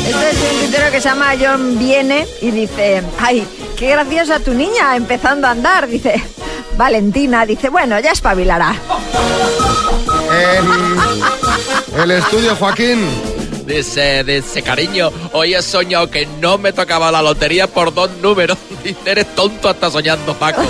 [0.07, 3.47] Este es un tuitero que se llama John Viene y dice, ay,
[3.77, 5.89] qué graciosa tu niña empezando a andar.
[5.89, 6.23] Dice,
[6.77, 8.75] Valentina, dice, bueno, ya espabilará.
[11.95, 13.07] En el estudio, Joaquín.
[13.67, 18.57] Dice, dice, cariño, hoy he soñado que no me tocaba la lotería por dos números.
[18.85, 20.63] Dice, eres tonto hasta soñando, Paco.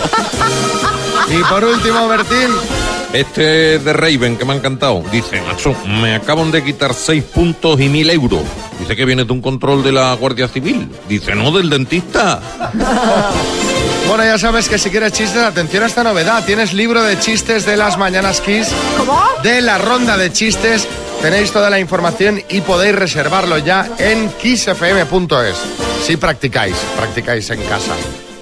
[1.29, 2.51] Y por último, Bertín.
[3.13, 7.81] Este de Raven, que me ha encantado, dice, macho, me acaban de quitar seis puntos
[7.81, 8.43] y mil euros.
[8.79, 10.89] Dice que viene de un control de la Guardia Civil.
[11.09, 12.41] Dice, no, del dentista.
[14.09, 16.45] Bueno, ya sabes que si quieres chistes, atención a esta novedad.
[16.45, 18.69] Tienes libro de chistes de las Mañanas Kiss.
[18.97, 19.21] ¿Cómo?
[19.43, 20.87] De la ronda de chistes.
[21.21, 25.57] Tenéis toda la información y podéis reservarlo ya en kissfm.es.
[26.05, 27.95] Si practicáis, practicáis en casa.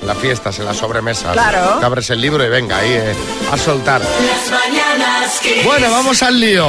[0.03, 1.33] En las fiestas, en las sobremesas.
[1.33, 1.79] Claro.
[1.81, 3.14] Te abres el libro y venga ahí eh,
[3.50, 4.03] a soltar.
[4.03, 5.64] Las mañanas Kiss.
[5.64, 6.66] Bueno, vamos al lío.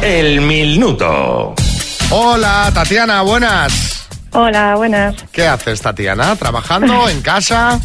[0.00, 1.54] El minuto.
[2.10, 4.08] Hola, Tatiana, buenas.
[4.32, 5.14] Hola, buenas.
[5.32, 6.34] ¿Qué haces, Tatiana?
[6.36, 7.80] ¿Trabajando en casa?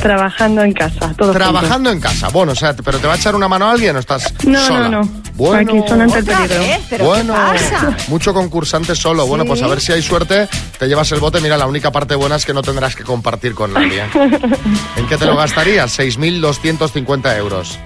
[0.00, 2.28] Trabajando en casa, todo Trabajando en casa.
[2.30, 4.88] Bueno, o sea, ¿pero te va a echar una mano alguien o estás No, sola?
[4.88, 5.22] no, no.
[5.34, 6.60] Bueno, Aquí son ante el ¿Otra peligro.
[6.60, 6.80] vez?
[6.90, 7.96] ¿Pero bueno, qué pasa?
[8.08, 9.26] mucho concursante solo.
[9.26, 11.40] Bueno, pues a ver si hay suerte, te llevas el bote.
[11.40, 14.02] Mira, la única parte buena es que no tendrás que compartir con nadie.
[14.96, 15.96] ¿En qué te lo gastarías?
[15.98, 17.78] 6.250 euros.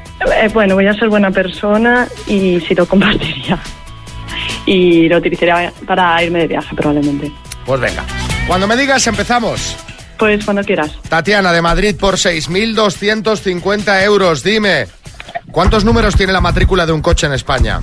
[0.42, 3.59] Eh, bueno, voy a ser buena persona y sí lo compartiría.
[4.66, 7.33] Y lo utilizaría para irme de viaje, probablemente.
[7.64, 8.05] Pues venga.
[8.46, 9.76] Cuando me digas, empezamos.
[10.18, 10.98] Pues cuando quieras.
[11.09, 14.42] Tatiana, de Madrid, por 6.250 euros.
[14.42, 14.87] Dime,
[15.50, 17.81] ¿cuántos números tiene la matrícula de un coche en España?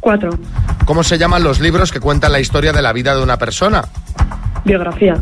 [0.00, 0.30] Cuatro.
[0.84, 3.84] ¿Cómo se llaman los libros que cuentan la historia de la vida de una persona?
[4.64, 5.16] Biografía.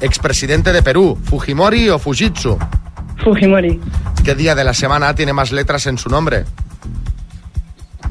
[0.00, 2.58] Expresidente de Perú, Fujimori o Fujitsu.
[3.22, 3.80] Fujimori.
[4.24, 6.44] ¿Qué día de la semana tiene más letras en su nombre?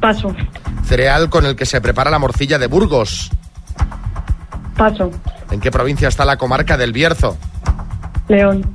[0.03, 0.35] Paso.
[0.83, 3.31] Cereal con el que se prepara la morcilla de Burgos.
[4.75, 5.09] Paso.
[5.49, 7.37] ¿En qué provincia está la comarca del Bierzo?
[8.27, 8.69] León.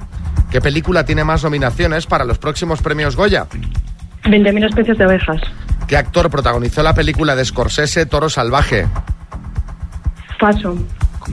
[0.51, 3.47] ¿Qué película tiene más nominaciones para los próximos premios Goya?
[4.25, 5.43] 20.000 especies de abejas.
[5.87, 8.87] ¿Qué actor protagonizó la película de Scorsese Toro Salvaje?
[10.41, 10.79] Paso.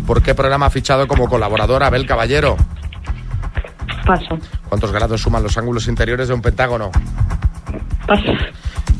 [0.06, 2.58] ¿Por qué programa ha fichado como colaborador Abel Caballero?
[4.06, 4.38] Paso.
[4.68, 6.92] ¿Cuántos grados suman los ángulos interiores de un pentágono?
[8.08, 8.32] Paso.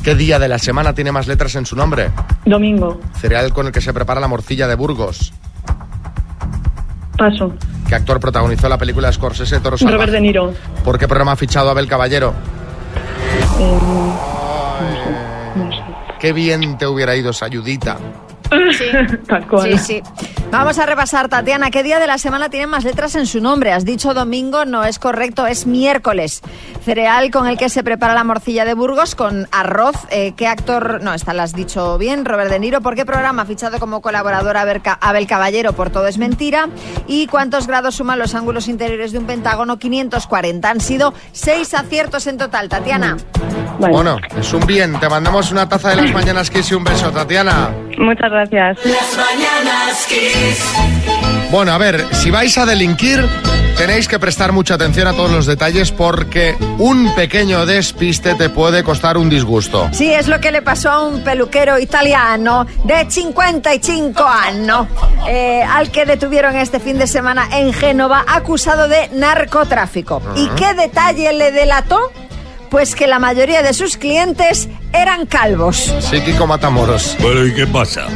[0.04, 2.12] ¿Qué día de la semana tiene más letras en su nombre?
[2.46, 3.00] Domingo.
[3.20, 5.34] Cereal con el que se prepara la morcilla de Burgos.
[7.18, 7.54] Paso.
[7.88, 9.96] ¿Qué actor protagonizó la película de Scorsese Toro Salvaje?
[9.98, 10.54] Robert De Niro.
[10.84, 12.34] ¿Por qué programa ha fichado a Abel Caballero?
[13.60, 13.80] Eh,
[16.20, 17.98] Qué bien te hubiera ido esa ayudita.
[19.28, 19.78] Tal cual.
[19.80, 20.02] Sí, sí.
[20.52, 23.74] Vamos a repasar, Tatiana, ¿qué día de la semana tiene más letras en su nombre?
[23.74, 26.42] Has dicho domingo, no es correcto, es miércoles.
[26.86, 29.96] Cereal con el que se prepara la morcilla de Burgos con arroz.
[30.12, 31.02] Eh, ¿Qué actor?
[31.02, 32.80] No, esta la has dicho bien, Robert De Niro.
[32.80, 35.74] ¿Por qué programa ha fichado como colaborador Abel, Ca- Abel Caballero?
[35.74, 36.70] Por todo es mentira.
[37.06, 39.78] ¿Y cuántos grados suman los ángulos interiores de un pentágono?
[39.78, 40.70] 540.
[40.70, 43.18] Han sido seis aciertos en total, Tatiana.
[43.80, 44.98] Bueno, es un bien.
[45.02, 47.72] Te mandamos una taza de las mañanas Kiss y un beso, Tatiana.
[47.98, 48.78] Muchas gracias.
[48.86, 50.35] Las mañanas Kiss.
[51.52, 53.26] Bueno, a ver, si vais a delinquir,
[53.78, 58.84] tenéis que prestar mucha atención a todos los detalles porque un pequeño despiste te puede
[58.84, 59.88] costar un disgusto.
[59.94, 64.88] Sí, es lo que le pasó a un peluquero italiano de 55 años,
[65.28, 70.22] eh, al que detuvieron este fin de semana en Génova acusado de narcotráfico.
[70.36, 72.12] ¿Y qué detalle le delató?
[72.70, 75.94] Pues que la mayoría de sus clientes eran calvos.
[76.00, 77.16] Psíquico Matamoros.
[77.22, 78.08] Bueno, ¿y qué pasa?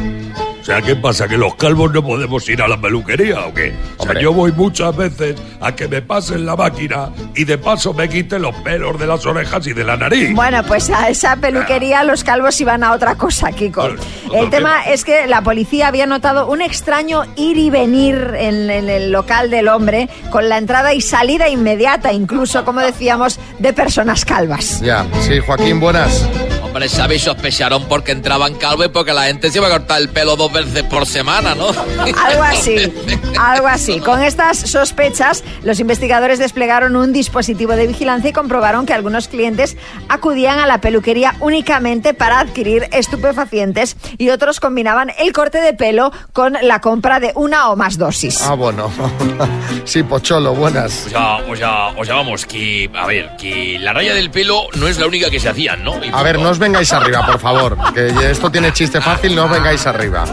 [0.60, 1.26] O sea, ¿qué pasa?
[1.26, 3.74] ¿Que los calvos no podemos ir a la peluquería o qué?
[3.96, 7.94] O sea, yo voy muchas veces a que me pasen la máquina y de paso
[7.94, 10.34] me quiten los pelos de las orejas y de la nariz.
[10.34, 13.88] Bueno, pues a esa peluquería los calvos iban a otra cosa, Kiko.
[14.34, 18.88] El tema es que la policía había notado un extraño ir y venir en, en
[18.88, 24.24] el local del hombre con la entrada y salida inmediata, incluso, como decíamos, de personas
[24.24, 24.80] calvas.
[24.80, 26.28] Ya, sí, Joaquín, buenas.
[26.70, 27.22] Hombre, ¿sabéis?
[27.22, 30.52] Sospecharon porque entraban calvo y porque la gente se iba a cortar el pelo dos
[30.52, 31.66] veces por semana, ¿no?
[32.24, 32.92] Algo así,
[33.36, 33.98] algo así.
[33.98, 39.76] Con estas sospechas, los investigadores desplegaron un dispositivo de vigilancia y comprobaron que algunos clientes
[40.08, 46.12] acudían a la peluquería únicamente para adquirir estupefacientes y otros combinaban el corte de pelo
[46.32, 48.40] con la compra de una o más dosis.
[48.42, 48.92] Ah, bueno.
[49.84, 51.06] sí, Pocholo, buenas.
[51.06, 54.68] O sea, o sea, o sea, vamos, que, a ver, que la raya del pelo
[54.76, 56.04] no es la única que se hacían, ¿no?
[56.04, 57.76] Y A ver, no os vengáis arriba, por favor.
[57.92, 60.24] Que esto tiene chiste fácil, no os vengáis arriba.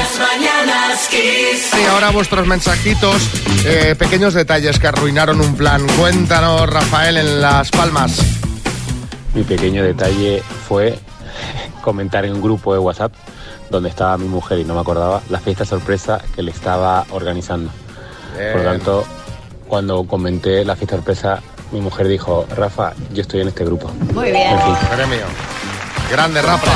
[1.12, 3.30] Y ahora vuestros mensajitos,
[3.66, 5.86] eh, pequeños detalles que arruinaron un plan.
[5.98, 8.22] Cuéntanos, Rafael, en Las Palmas.
[9.34, 11.00] Mi pequeño detalle fue
[11.82, 13.14] comentar en un grupo de WhatsApp
[13.70, 17.72] donde estaba mi mujer y no me acordaba la fiesta sorpresa que le estaba organizando.
[18.54, 19.06] Por lo tanto,
[19.68, 23.92] cuando comenté la fiesta sorpresa, mi mujer dijo, Rafa, yo estoy en este grupo.
[24.14, 24.52] Muy bien.
[24.52, 24.76] En fin.
[24.96, 25.26] Premio.
[26.12, 26.72] Grande, Rafa.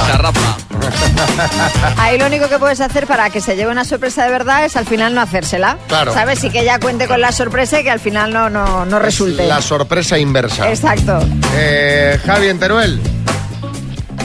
[1.97, 4.75] Ahí lo único que puedes hacer para que se lleve una sorpresa de verdad es
[4.75, 5.77] al final no hacérsela.
[5.88, 6.13] Claro.
[6.13, 6.43] ¿Sabes?
[6.43, 9.47] Y que ella cuente con la sorpresa y que al final no, no, no resulte.
[9.47, 10.69] La sorpresa inversa.
[10.69, 11.19] Exacto.
[11.56, 12.99] Eh, Javi, en Teruel.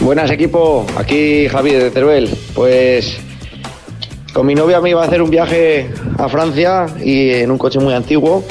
[0.08, 2.30] Buenas equipo, aquí Javi de Teruel.
[2.54, 3.18] Pues
[4.32, 7.78] con mi novia me iba a hacer un viaje a Francia y en un coche
[7.78, 8.42] muy antiguo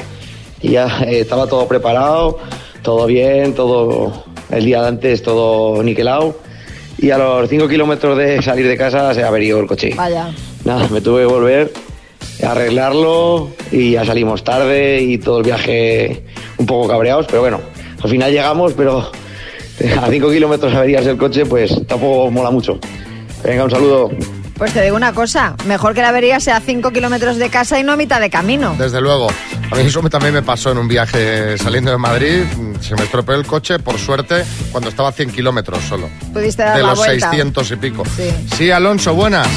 [0.62, 2.38] y ya eh, estaba todo preparado,
[2.84, 6.38] todo bien, todo el día de antes todo niquelado
[7.00, 9.96] y a los 5 kilómetros de salir de casa se averió el coche.
[9.96, 10.30] Vaya.
[10.64, 11.74] Nada, me tuve que volver
[12.46, 16.24] a arreglarlo y ya salimos tarde y todo el viaje
[16.60, 17.62] un poco cabreados, pero bueno,
[18.04, 19.10] al final llegamos, pero
[20.02, 22.80] a 5 kilómetros averiarse el coche, pues tampoco mola mucho.
[23.44, 24.10] Venga, un saludo.
[24.58, 27.80] Pues te digo una cosa, mejor que la avería sea a 5 kilómetros de casa
[27.80, 28.76] y no a mitad de camino.
[28.78, 29.28] Desde luego.
[29.70, 32.44] A mí eso también me pasó en un viaje saliendo de Madrid.
[32.82, 36.10] Se me estropeó el coche, por suerte, cuando estaba a 100 kilómetros solo.
[36.34, 37.30] Pudiste dar De la los vuelta.
[37.30, 38.04] 600 y pico.
[38.16, 38.34] Sí.
[38.56, 39.48] Sí, Alonso, buenas.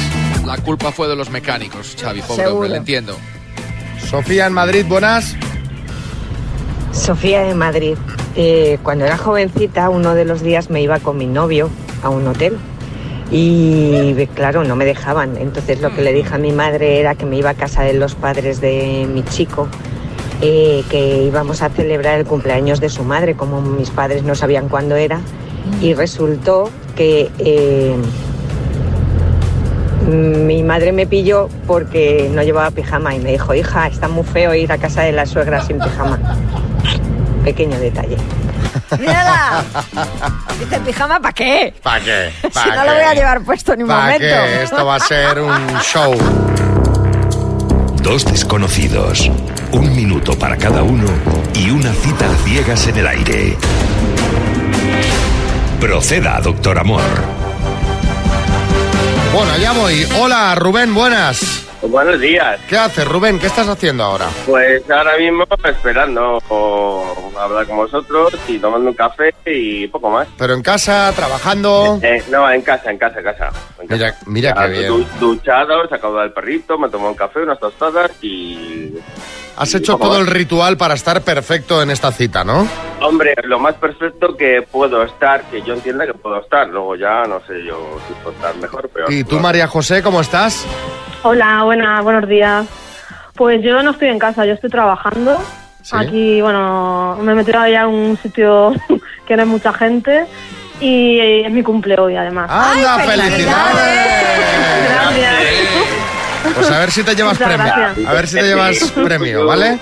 [0.45, 2.55] La culpa fue de los mecánicos, Xavi, pobre Seguro.
[2.55, 3.17] hombre, le entiendo.
[4.07, 5.35] Sofía en Madrid, buenas.
[6.91, 7.95] Sofía de Madrid.
[8.35, 11.69] Eh, cuando era jovencita, uno de los días me iba con mi novio
[12.01, 12.57] a un hotel
[13.31, 15.37] y claro, no me dejaban.
[15.37, 17.93] Entonces lo que le dije a mi madre era que me iba a casa de
[17.93, 19.67] los padres de mi chico,
[20.41, 24.67] eh, que íbamos a celebrar el cumpleaños de su madre, como mis padres no sabían
[24.67, 25.21] cuándo era.
[25.81, 27.95] Y resultó que eh,
[30.09, 34.53] mi madre me pilló porque no llevaba pijama y me dijo, hija, está muy feo
[34.53, 36.19] ir a casa de la suegra sin pijama.
[37.43, 38.17] Pequeño detalle.
[38.99, 39.63] ¡Mírala!
[40.59, 41.73] Dice, pijama, ¿para qué?
[41.81, 42.31] ¿Para qué?
[42.53, 44.25] Si no lo voy a llevar puesto ni un ¿Para momento.
[44.25, 44.63] qué?
[44.63, 46.15] Esto va a ser un show.
[48.03, 49.29] Dos desconocidos,
[49.71, 51.05] un minuto para cada uno
[51.53, 53.57] y una cita a ciegas en el aire.
[55.79, 57.01] Proceda, doctor Amor.
[59.33, 60.05] Bueno, ya voy.
[60.19, 61.67] Hola, Rubén, buenas.
[61.81, 62.59] Buenos días.
[62.69, 63.39] ¿Qué haces, Rubén?
[63.39, 64.27] ¿Qué estás haciendo ahora?
[64.45, 70.27] Pues ahora mismo esperando o hablar con vosotros y tomando un café y poco más.
[70.37, 71.99] Pero en casa, trabajando.
[72.03, 73.49] Eh, no, en casa, en casa, en casa.
[73.79, 74.15] En casa.
[74.27, 74.87] Mira, mira qué bien.
[74.87, 78.93] du- duchado, sacado del perrito, me tomado un café, unas tostadas y...
[79.57, 82.67] Has hecho todo el ritual para estar perfecto en esta cita, ¿no?
[83.01, 86.67] Hombre, lo más perfecto que puedo estar, que yo entienda que puedo estar.
[86.67, 89.11] Luego ya no sé yo si puedo estar mejor, pero...
[89.11, 90.65] ¿Y tú, María José, cómo estás?
[91.23, 92.65] Hola, buena, buenos días.
[93.35, 95.37] Pues yo no estoy en casa, yo estoy trabajando.
[95.81, 95.95] Sí.
[95.95, 98.73] Aquí, bueno, me he metido ya en un sitio
[99.27, 100.25] que no hay mucha gente
[100.81, 102.49] y es mi cumple hoy, además.
[102.49, 104.21] ¡Anda, felicidades!
[104.89, 105.40] Gracias.
[106.55, 107.57] Pues a ver si te llevas premio.
[107.57, 108.07] gracias.
[108.07, 109.77] A ver si te llevas premio, ¿vale?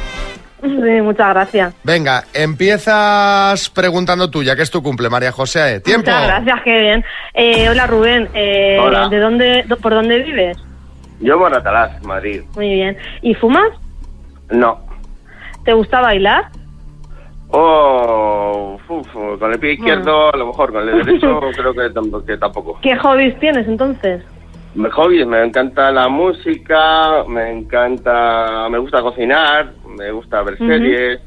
[0.62, 1.74] Sí, muchas gracias.
[1.84, 5.80] Venga, empiezas preguntando tú, ya que es tu cumple, María José.
[5.80, 6.12] ¡Tiempo!
[6.12, 7.06] Muchas gracias, qué bien.
[7.34, 8.30] Eh, hola, Rubén.
[8.34, 9.08] Eh, Hola.
[9.08, 10.58] ¿De dónde, do- por dónde vives?
[11.22, 12.42] Yo en Moratalaz, Madrid.
[12.56, 12.98] Muy bien.
[13.22, 13.70] ¿Y fumas?
[14.50, 14.80] No.
[15.64, 16.50] ¿Te gusta bailar?
[17.52, 19.08] Oh, uf,
[19.40, 22.80] con el pie izquierdo a lo mejor, con el derecho creo que, que tampoco.
[22.82, 24.22] ¿Qué hobbies tienes entonces?
[24.76, 31.20] Me hobbies, me encanta la música, me encanta, me gusta cocinar, me gusta ver series.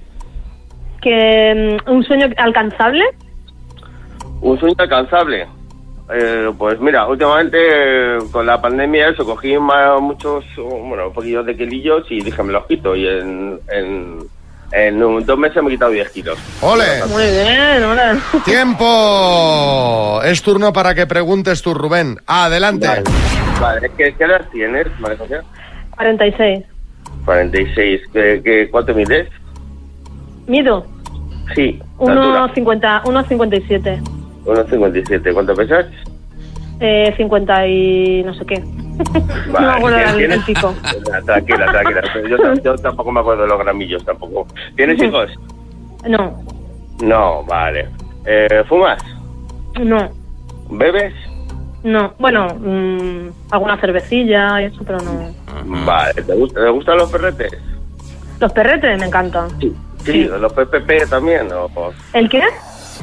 [1.00, 3.04] ¿Que, mm, ¿Un sueño alcanzable?
[4.40, 5.46] Un sueño alcanzable.
[6.14, 11.42] Eh, pues mira, últimamente eh, con la pandemia eso, cogí ma- muchos, bueno, un poquillo
[11.42, 14.18] de kilillos y dije me los quito y en, en,
[14.72, 16.38] en un- dos meses me he quitado 10 kilos.
[16.60, 16.84] ¡Ole!
[17.10, 18.18] Muy bien, hola.
[18.44, 20.20] ¡Tiempo!
[20.24, 22.18] Es turno para que preguntes tú, Rubén.
[22.26, 22.86] Adelante.
[22.86, 23.02] Vale,
[23.60, 25.36] Vale, ¿qué, ¿qué edad tienes, María José?
[25.96, 26.64] 46.
[27.24, 28.00] 46.
[28.12, 29.28] ¿Qué, qué, cuánto mides?
[30.46, 30.86] Mido
[31.54, 32.52] Sí, la altura.
[32.54, 34.02] 1,50 1,57.
[34.44, 35.32] 1,57.
[35.34, 35.86] ¿Cuánto pesas?
[36.80, 38.64] Eh, 50 y no sé qué.
[39.52, 40.54] No me acuerdo ¿tienes- del.
[41.26, 42.02] Tranquila, tranquila.
[42.28, 44.46] Yo, yo tampoco me acuerdo de los gramillos tampoco.
[44.76, 45.30] ¿Tienes hijos?
[46.08, 46.42] No,
[47.00, 47.88] No, vale.
[48.24, 49.02] Eh, ¿Fumas?
[49.80, 50.08] no,
[50.70, 51.12] ¿Bebes?
[51.82, 52.12] no.
[52.18, 55.32] Bueno, mm, alguna cervecilla y eso, pero no.
[55.84, 56.14] Vale.
[56.22, 57.52] ¿Te, gusta, ¿Te gustan los perretes?
[58.40, 59.48] Los perretes me encantan.
[60.04, 61.50] Sí, los PPP también.
[61.52, 62.42] O, o- ¿El qué?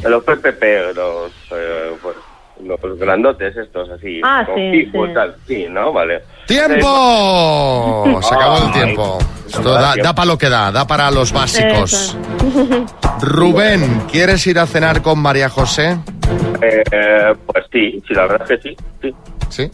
[0.03, 2.15] los PPP, los, eh, pues,
[2.63, 4.21] los grandotes estos así.
[4.23, 5.11] Ah, con sí, pico sí.
[5.11, 5.35] y tal.
[5.47, 5.93] Sí, ¿no?
[5.93, 6.23] Vale.
[6.47, 8.19] ¡Tiempo!
[8.21, 9.19] Se acabó el tiempo.
[9.47, 12.17] Esto da, para lo que da, da para los básicos.
[13.21, 15.97] Rubén, ¿quieres ir a cenar con María José?
[16.61, 18.77] Eh, eh, pues sí, sí, la verdad es que sí.
[19.01, 19.15] sí.
[19.49, 19.71] ¿Sí?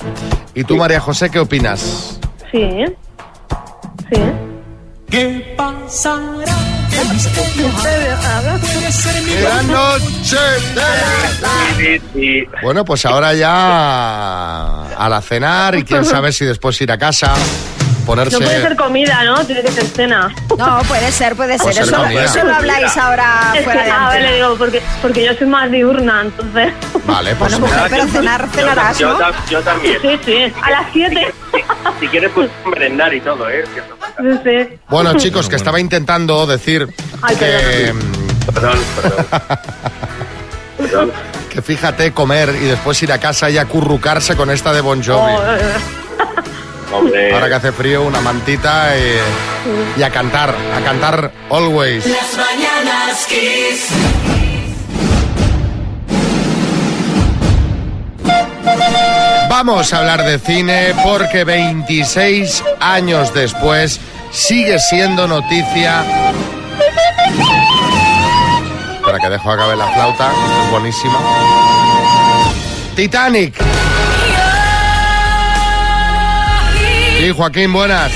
[0.53, 2.19] ¿Y tú, María José, qué opinas?
[2.51, 2.85] Sí.
[4.09, 4.21] Sí.
[5.09, 6.74] ¿Qué pasará?
[9.43, 10.37] ¡La noche
[11.77, 12.43] Sí, sí.
[12.61, 17.33] Bueno, pues ahora ya a la cenar y quién sabe si después ir a casa,
[18.05, 18.39] ponerse...
[18.39, 19.43] No puede ser comida, ¿no?
[19.45, 20.33] Tiene que ser cena.
[20.57, 21.63] No, puede ser, puede ser.
[21.63, 24.81] Puede ser Eso, eso lo habláis ahora Es que, fuera de ah, vale, digo, porque,
[25.01, 26.73] porque yo soy más diurna, entonces.
[27.05, 27.51] Vale, pues...
[27.51, 29.19] Bueno, mujer, pero cenar, cenarás, yo, ¿no?
[29.19, 29.97] tam- yo también.
[30.01, 30.53] Sí, sí.
[30.61, 31.33] A las 7.
[31.99, 33.63] Si quieres, pues merendar y todo, ¿eh?
[34.17, 34.79] Sí, sí.
[34.89, 36.87] Bueno, chicos, que estaba intentando decir
[37.21, 37.93] Ay, que,
[38.53, 39.25] Perdón, perdón.
[40.77, 41.11] Perdón.
[41.49, 45.33] que fíjate comer y después ir a casa y acurrucarse con esta de Bon Jovi.
[45.33, 45.59] Oh, eh,
[46.97, 47.33] Hombre.
[47.33, 52.05] Ahora que hace frío, una mantita y, y a cantar, a cantar Always.
[52.05, 53.89] Las mañanas Kiss.
[59.49, 63.99] Vamos a hablar de cine porque 26 años después
[64.31, 66.03] sigue siendo noticia.
[69.03, 71.19] Para que dejo acabe la flauta, que es buenísima.
[72.95, 73.55] Titanic.
[77.17, 78.11] Sí, Joaquín, buenas.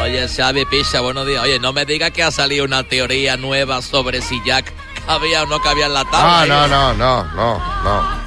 [0.00, 1.42] Oye, Xavi Picha, buenos días.
[1.42, 4.72] Oye, no me digas que ha salido una teoría nueva sobre si Jack
[5.06, 6.40] cabía o no cabía en la tabla.
[6.40, 6.48] Ah, ¿eh?
[6.48, 8.24] no, no, no, no, no.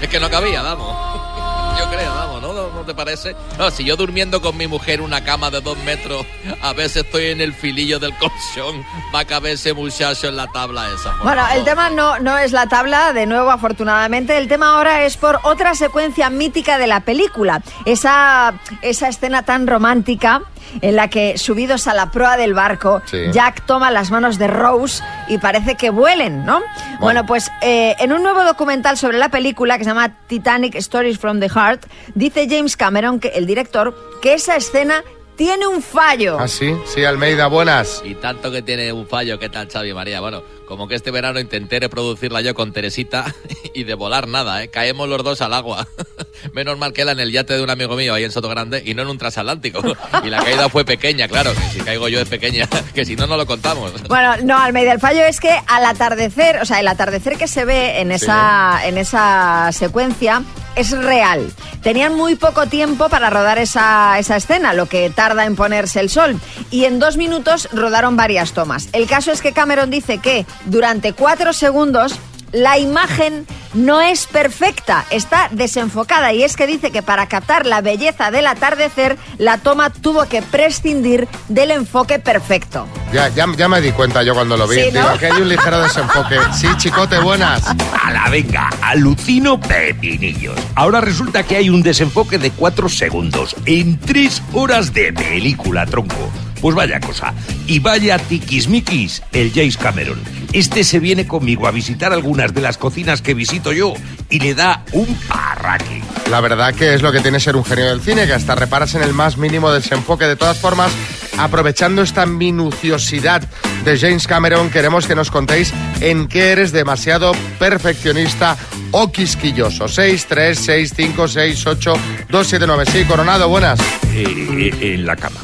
[0.00, 0.88] Es que no cabía, vamos.
[1.78, 2.45] Yo creo, vamos, ¿no?
[2.66, 3.36] ¿No, no te parece?
[3.58, 6.26] No, si yo durmiendo con mi mujer en una cama de dos metros,
[6.60, 10.46] a veces estoy en el filillo del colchón, va a caber ese muchacho en la
[10.48, 11.14] tabla esa.
[11.22, 11.58] Bueno, favor.
[11.58, 14.36] el tema no, no es la tabla, de nuevo, afortunadamente.
[14.36, 17.62] El tema ahora es por otra secuencia mítica de la película.
[17.84, 20.42] Esa, esa escena tan romántica
[20.80, 23.18] en la que, subidos a la proa del barco, Sí.
[23.32, 26.62] Jack toma las manos de Rose y parece que vuelen, ¿no?
[27.00, 31.18] Bueno, pues eh, en un nuevo documental sobre la película que se llama Titanic Stories
[31.18, 35.02] from the Heart, dice James Cameron, que, el director, que esa escena
[35.36, 36.38] tiene un fallo.
[36.40, 36.74] ¿Ah, sí?
[36.86, 38.00] Sí, Almeida, buenas.
[38.04, 40.20] Y tanto que tiene un fallo, ¿qué tal, Xavi María?
[40.20, 43.34] Bueno, como que este verano intenté reproducirla yo con Teresita
[43.74, 44.68] y de volar nada, ¿eh?
[44.68, 45.86] Caemos los dos al agua.
[46.52, 48.82] Menos mal que era en el yate de un amigo mío ahí en Soto Grande
[48.84, 49.80] y no en un transatlántico.
[50.24, 53.26] Y la caída fue pequeña, claro, que si caigo yo es pequeña, que si no,
[53.26, 53.92] no lo contamos.
[54.08, 57.64] Bueno, no, Almeida, el fallo es que al atardecer, o sea, el atardecer que se
[57.64, 60.42] ve en esa, en esa secuencia
[60.74, 61.52] es real.
[61.82, 66.10] Tenían muy poco tiempo para rodar esa, esa escena, lo que tarda en ponerse el
[66.10, 66.38] sol.
[66.70, 68.88] Y en dos minutos rodaron varias tomas.
[68.92, 72.18] El caso es que Cameron dice que durante cuatro segundos
[72.52, 77.80] la imagen no es perfecta, está desenfocada y es que dice que para captar la
[77.80, 82.86] belleza del atardecer, la toma tuvo que prescindir del enfoque perfecto.
[83.12, 84.76] Ya, ya, ya me di cuenta yo cuando lo vi.
[84.76, 85.02] Sí, ¿no?
[85.02, 86.38] Digo, que hay un ligero desenfoque.
[86.58, 87.62] Sí, chicote, buenas.
[88.02, 90.58] A la venga, alucino pepinillos.
[90.74, 96.30] Ahora resulta que hay un desenfoque de cuatro segundos en tres horas de película, tronco.
[96.60, 97.34] Pues vaya cosa.
[97.66, 100.20] Y vaya tiquismiquis el James Cameron.
[100.52, 103.94] Este se viene conmigo a visitar algunas de las cocinas que visito yo
[104.30, 106.02] y le da un parraque.
[106.30, 108.94] La verdad que es lo que tiene ser un genio del cine, que hasta reparas
[108.94, 110.24] en el más mínimo desenfoque.
[110.24, 110.92] De todas formas,
[111.38, 113.42] aprovechando esta minuciosidad
[113.84, 118.56] de James Cameron, queremos que nos contéis en qué eres demasiado perfeccionista
[118.90, 119.88] o quisquilloso.
[119.88, 121.94] 6, 3, 6, 5, 6, 8,
[122.28, 122.84] 2, 7, 9.
[122.86, 123.78] Sí, Coronado, buenas.
[124.14, 125.40] Eh, eh, en la cama.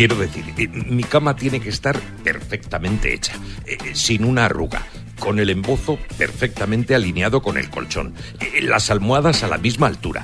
[0.00, 3.34] Eh, quiero decir, eh, mi cama tiene que estar perfectamente hecha,
[3.66, 4.82] eh, sin una arruga,
[5.18, 10.22] con el embozo perfectamente alineado con el colchón, eh, las almohadas a la misma altura.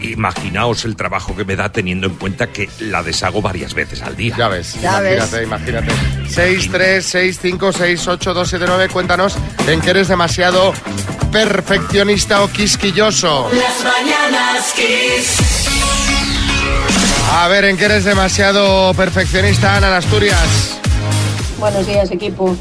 [0.00, 4.16] Imaginaos el trabajo que me da teniendo en cuenta que la deshago varias veces al
[4.16, 4.36] día.
[4.38, 5.16] Ya ves, Ya ves.
[5.16, 5.42] imagínate,
[5.82, 5.92] imagínate.
[6.28, 8.88] 6, 3, 6, 5, 6, 8, 2, 7, 9.
[8.92, 10.72] Cuéntanos en qué eres demasiado
[11.32, 13.50] perfeccionista o quisquilloso.
[13.52, 16.07] Las mañanas Kiss.
[17.30, 20.80] A ver, en qué eres demasiado perfeccionista, Ana en Asturias.
[21.58, 22.56] Buenos días, equipo.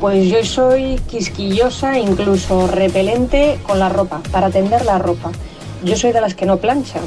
[0.00, 5.32] Pues yo soy quisquillosa, incluso repelente con la ropa, para tender la ropa.
[5.82, 7.02] Yo soy de las que no planchan.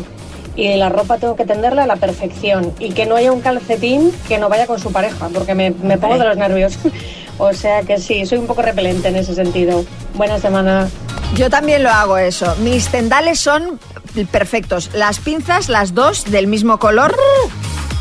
[0.56, 2.74] Y la ropa tengo que tenderla a la perfección.
[2.80, 5.98] Y que no haya un calcetín que no vaya con su pareja, porque me, me
[5.98, 6.78] pongo de los nervios.
[7.38, 9.86] o sea que sí, soy un poco repelente en ese sentido.
[10.14, 10.90] Buena semana.
[11.36, 12.56] Yo también lo hago eso.
[12.58, 13.80] Mis tendales son
[14.26, 14.90] perfectos.
[14.94, 17.16] Las pinzas, las dos del mismo color.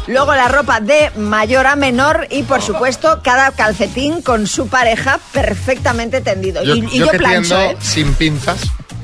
[0.06, 5.18] Luego la ropa de mayor a menor y por supuesto cada calcetín con su pareja
[5.32, 6.62] perfectamente tendido.
[6.62, 7.76] Yo, y y yo yo que plancho, tiendo ¿eh?
[7.80, 8.60] sin pinzas,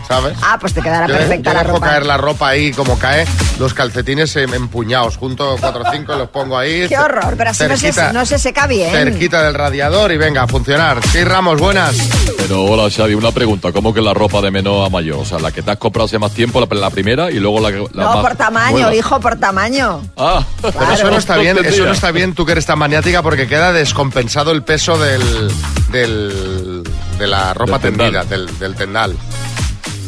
[0.08, 0.36] ¿sabes?
[0.42, 1.86] Ah, pues te quedará Yo, perfecta yo la dejo ropa.
[1.86, 3.26] caer la ropa ahí como cae,
[3.58, 6.86] los calcetines em- empuñados, junto cuatro o cinco los pongo ahí.
[6.88, 8.90] Qué horror, pero así no se, cerquita- no se seca bien.
[8.90, 10.98] Cerquita del radiador y venga, a funcionar.
[11.08, 11.96] Sí, Ramos, buenas.
[12.38, 15.18] Pero hola Xavi, una pregunta, ¿cómo que la ropa de menor a mayor?
[15.20, 17.60] O sea, la que te has comprado hace más tiempo, la, la primera y luego
[17.60, 18.94] la, que- No, más por tamaño, nueva.
[18.94, 20.02] hijo, por tamaño.
[20.16, 23.22] Ah, Pero eso no está bien, eso no está bien tú que eres tan maniática
[23.22, 25.50] porque queda descompensado el peso del,
[25.90, 26.82] del
[27.18, 29.16] de la ropa Del tendida, del, del tendal.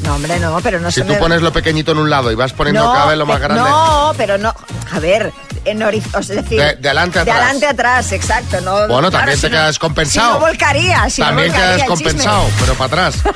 [0.05, 2.31] No, hombre, no, pero no Si se tú me- pones lo pequeñito en un lado
[2.31, 3.63] y vas poniendo cada vez lo más pe- grande.
[3.71, 4.55] No, pero no.
[4.93, 5.33] A ver,
[5.65, 7.45] en horiz- es decir, De- de adelante a de atrás.
[7.45, 8.61] adelante atrás, exacto.
[8.61, 10.35] No, Bueno, claro, también si te no- queda descompensado.
[10.35, 12.05] Si no volcaría, si no También queda volcaría el chisme.
[12.13, 13.15] descompensado, pero para atrás.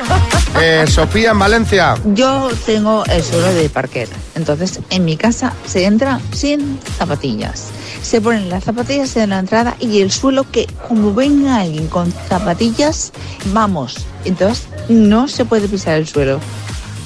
[0.61, 1.95] Eh, Sofía en Valencia.
[2.15, 7.65] Yo tengo el suelo de parquet, entonces en mi casa se entra sin zapatillas.
[8.03, 12.13] Se ponen las zapatillas en la entrada y el suelo que como venga alguien con
[12.29, 13.13] zapatillas,
[13.53, 13.99] vamos.
[14.25, 16.41] Entonces no se puede pisar el suelo.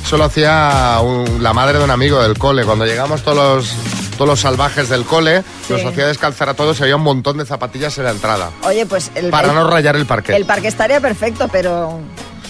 [0.06, 2.64] Eso lo hacía un- la madre de un amigo del cole.
[2.64, 3.74] Cuando llegamos todos los,
[4.22, 5.72] todos los salvajes del cole, Sí.
[5.72, 8.50] nos hacía descalzar a todos y había un montón de zapatillas en la entrada.
[8.62, 10.36] Oye, pues el, Para el- no rayar el parque.
[10.36, 11.98] el parque estaría perfecto, pero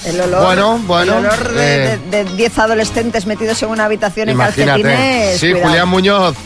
[0.05, 1.99] el olor, Bueno, bueno, el olor de eh.
[2.11, 4.83] de- de 10 adolescentes metidos en una habitación en Imagínate.
[4.83, 5.41] calcetines.
[5.41, 5.69] Sí, cuidado.
[5.71, 6.37] Julián Muñoz.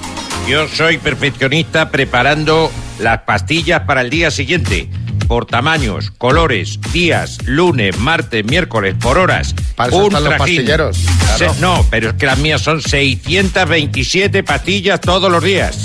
[0.46, 2.70] Yo soy perfeccionista preparando
[3.00, 4.88] las pastillas para el día siguiente.
[5.26, 9.54] Por tamaños, colores, días, lunes, martes, miércoles, por horas.
[9.74, 10.98] Para eso están los pastilleros,
[11.36, 11.54] claro.
[11.54, 15.76] Se- no, pero es que las mías son 627 pastillas todos los días.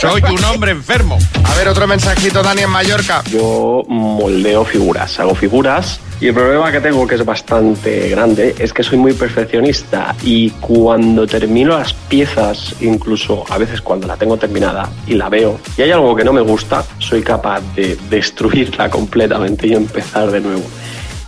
[0.00, 1.18] Soy un hombre enfermo.
[1.44, 3.22] A ver, otro mensajito, Dani en Mallorca.
[3.30, 8.72] Yo moldeo figuras, hago figuras y el problema que tengo, que es bastante grande, es
[8.72, 14.36] que soy muy perfeccionista y cuando termino las piezas, incluso a veces cuando la tengo
[14.36, 18.90] terminada y la veo, y hay algo que no me gusta, soy capaz de destruirla
[18.90, 20.64] completamente y empezar de nuevo.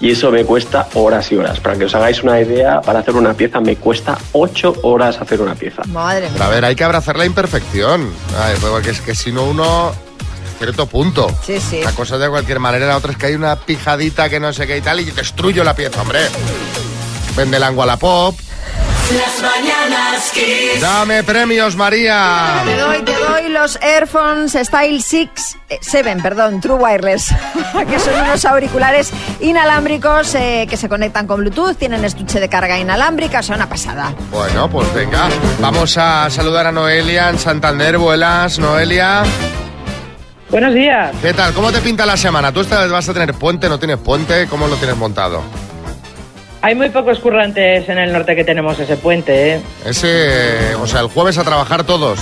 [0.01, 1.61] Y eso me cuesta horas y horas.
[1.61, 5.43] Para que os hagáis una idea, para hacer una pieza me cuesta 8 horas hacer
[5.43, 5.83] una pieza.
[5.89, 8.11] Madre Pero a ver, hay que abrazar la imperfección.
[8.39, 9.93] Ay, pues, porque es que si no uno...
[10.61, 11.27] Cierto punto.
[11.43, 11.81] Sí, sí.
[11.83, 14.67] La cosa de cualquier manera, la otra es que hay una pijadita que no sé
[14.67, 16.21] qué y tal y destruyo la pieza, hombre.
[17.35, 18.39] Vende el a la pop.
[19.11, 20.83] Las mañanas Kiss.
[20.83, 22.61] Dame premios, María.
[22.67, 25.31] Te doy, te doy los Airphones Style 6,
[25.71, 27.35] eh, 7, perdón, True Wireless,
[27.89, 32.79] que son unos auriculares inalámbricos eh, que se conectan con Bluetooth, tienen estuche de carga
[32.79, 34.13] inalámbrica, son una pasada.
[34.31, 37.97] Bueno, pues venga, vamos a saludar a Noelia en Santander.
[37.97, 39.25] Vuelas, Noelia.
[40.51, 41.15] Buenos días.
[41.23, 41.53] ¿Qué tal?
[41.55, 42.53] ¿Cómo te pinta la semana?
[42.53, 44.47] ¿Tú esta vez vas a tener puente, no tienes puente?
[44.49, 45.43] ¿Cómo lo tienes montado?
[46.63, 49.61] Hay muy pocos currantes en el norte que tenemos ese puente, ¿eh?
[49.87, 52.19] Ese, o sea, el jueves a trabajar todos.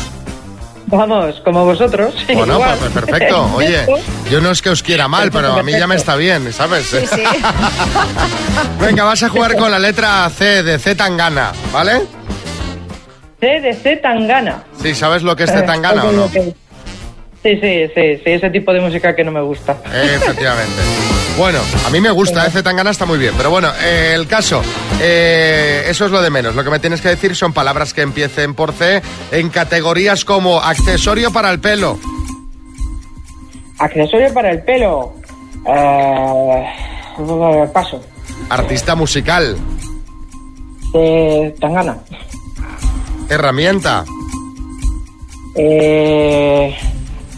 [0.87, 2.15] Vamos, como vosotros.
[2.35, 2.77] Bueno, igual.
[2.79, 3.51] pues perfecto.
[3.55, 3.87] Oye,
[4.31, 6.87] yo no es que os quiera mal, pero a mí ya me está bien, ¿sabes?
[6.87, 7.23] Sí, sí.
[8.81, 12.03] Venga, vas a jugar con la letra C de Z Tangana, ¿vale?
[13.41, 14.65] C de C Tangana.
[14.81, 16.25] Sí, ¿sabes lo que es Z Tangana o no?
[16.27, 16.37] ok.
[17.43, 19.77] Sí, sí, sí, sí, ese tipo de música que no me gusta.
[19.95, 20.75] Efectivamente.
[21.39, 22.63] Bueno, a mí me gusta, ¿eh?
[22.65, 23.33] Tangana está muy bien.
[23.37, 24.61] Pero bueno, eh, el caso,
[25.01, 26.57] eh, eso es lo de menos.
[26.57, 30.61] Lo que me tienes que decir son palabras que empiecen por C en categorías como
[30.61, 31.99] accesorio para el pelo,
[33.79, 35.15] Accesorio para el pelo.
[35.65, 36.65] Eh,
[37.73, 38.01] paso.
[38.51, 39.57] artista musical,
[41.61, 41.99] Tangana.
[43.29, 44.05] herramienta,
[45.55, 46.77] Eh,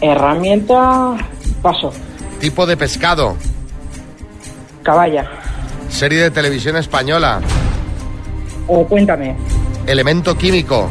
[0.01, 1.17] herramienta.
[1.63, 1.93] Paso.
[2.41, 3.37] tipo de pescado,
[4.83, 5.29] Caballa.
[5.91, 7.41] serie de televisión española,
[8.67, 9.37] O cuéntame.
[9.87, 10.91] elemento químico,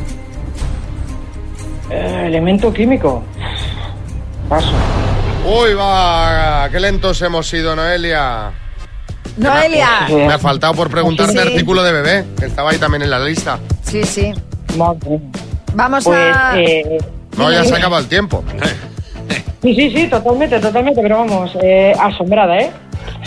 [1.90, 3.24] Eh, elemento químico.
[4.48, 4.70] Paso.
[5.44, 8.52] Uy, va, qué lentos hemos sido, Noelia.
[9.38, 10.06] Noelia.
[10.10, 11.40] Me ha faltado por preguntarte Sí.
[11.40, 13.58] artículo de bebé, que estaba ahí también en la lista.
[13.84, 14.34] Sí, sí.
[15.74, 16.60] Vamos Pues, a...
[16.60, 16.98] eh,
[17.38, 18.44] No, ya se acaba el tiempo.
[19.62, 22.72] Sí, sí, sí, totalmente, totalmente, pero vamos, eh, asombrada, ¿eh?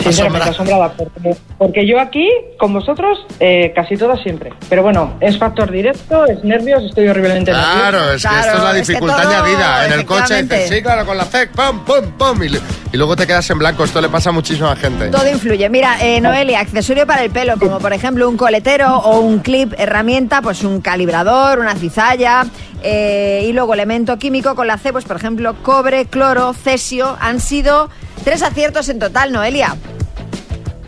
[0.03, 4.51] Sinceramente, asombrada, porque, porque yo aquí, con vosotros, eh, casi todas siempre.
[4.69, 8.73] Pero bueno, es factor directo, es nervios, estoy horriblemente Claro, es que esto es la
[8.73, 9.85] dificultad añadida.
[9.85, 12.47] En el coche dices, sí, claro, con la C, pum, pum, pum, y,
[12.93, 13.83] y luego te quedas en blanco.
[13.83, 15.09] Esto le pasa a muchísima gente.
[15.09, 15.69] Todo influye.
[15.69, 19.73] Mira, eh, Noelia, accesorio para el pelo, como por ejemplo un coletero o un clip,
[19.77, 22.45] herramienta, pues un calibrador, una cizalla.
[22.83, 27.17] eh, y luego elemento químico con la C, pues por ejemplo cobre, cloro, cesio.
[27.21, 27.89] Han sido
[28.23, 29.75] tres aciertos en total, Noelia.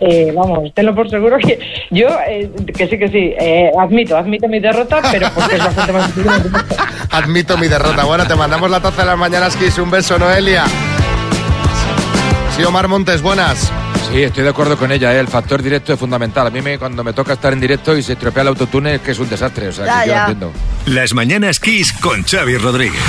[0.08, 1.58] Eh, vamos, tenlo por seguro que
[1.90, 5.94] yo, eh, que sí, que sí, eh, admito, admito mi derrota, pero porque es bastante
[5.94, 6.52] más difícil.
[7.12, 8.04] Admito mi derrota.
[8.04, 9.78] Bueno, te mandamos la taza de las mañanas, Kiss.
[9.80, 10.66] Un beso, Noelia.
[12.56, 13.72] Sí, Omar Montes, buenas.
[14.12, 15.20] Sí, estoy de acuerdo con ella, ¿eh?
[15.20, 16.46] el factor directo es fundamental.
[16.48, 19.02] A mí me, cuando me toca estar en directo y se estropea el autotune es
[19.02, 20.24] que es un desastre, o sea, Ya, que yo ya.
[20.28, 20.54] lo entiendo.
[20.86, 23.02] Las mañanas Kiss con Xavi Rodríguez.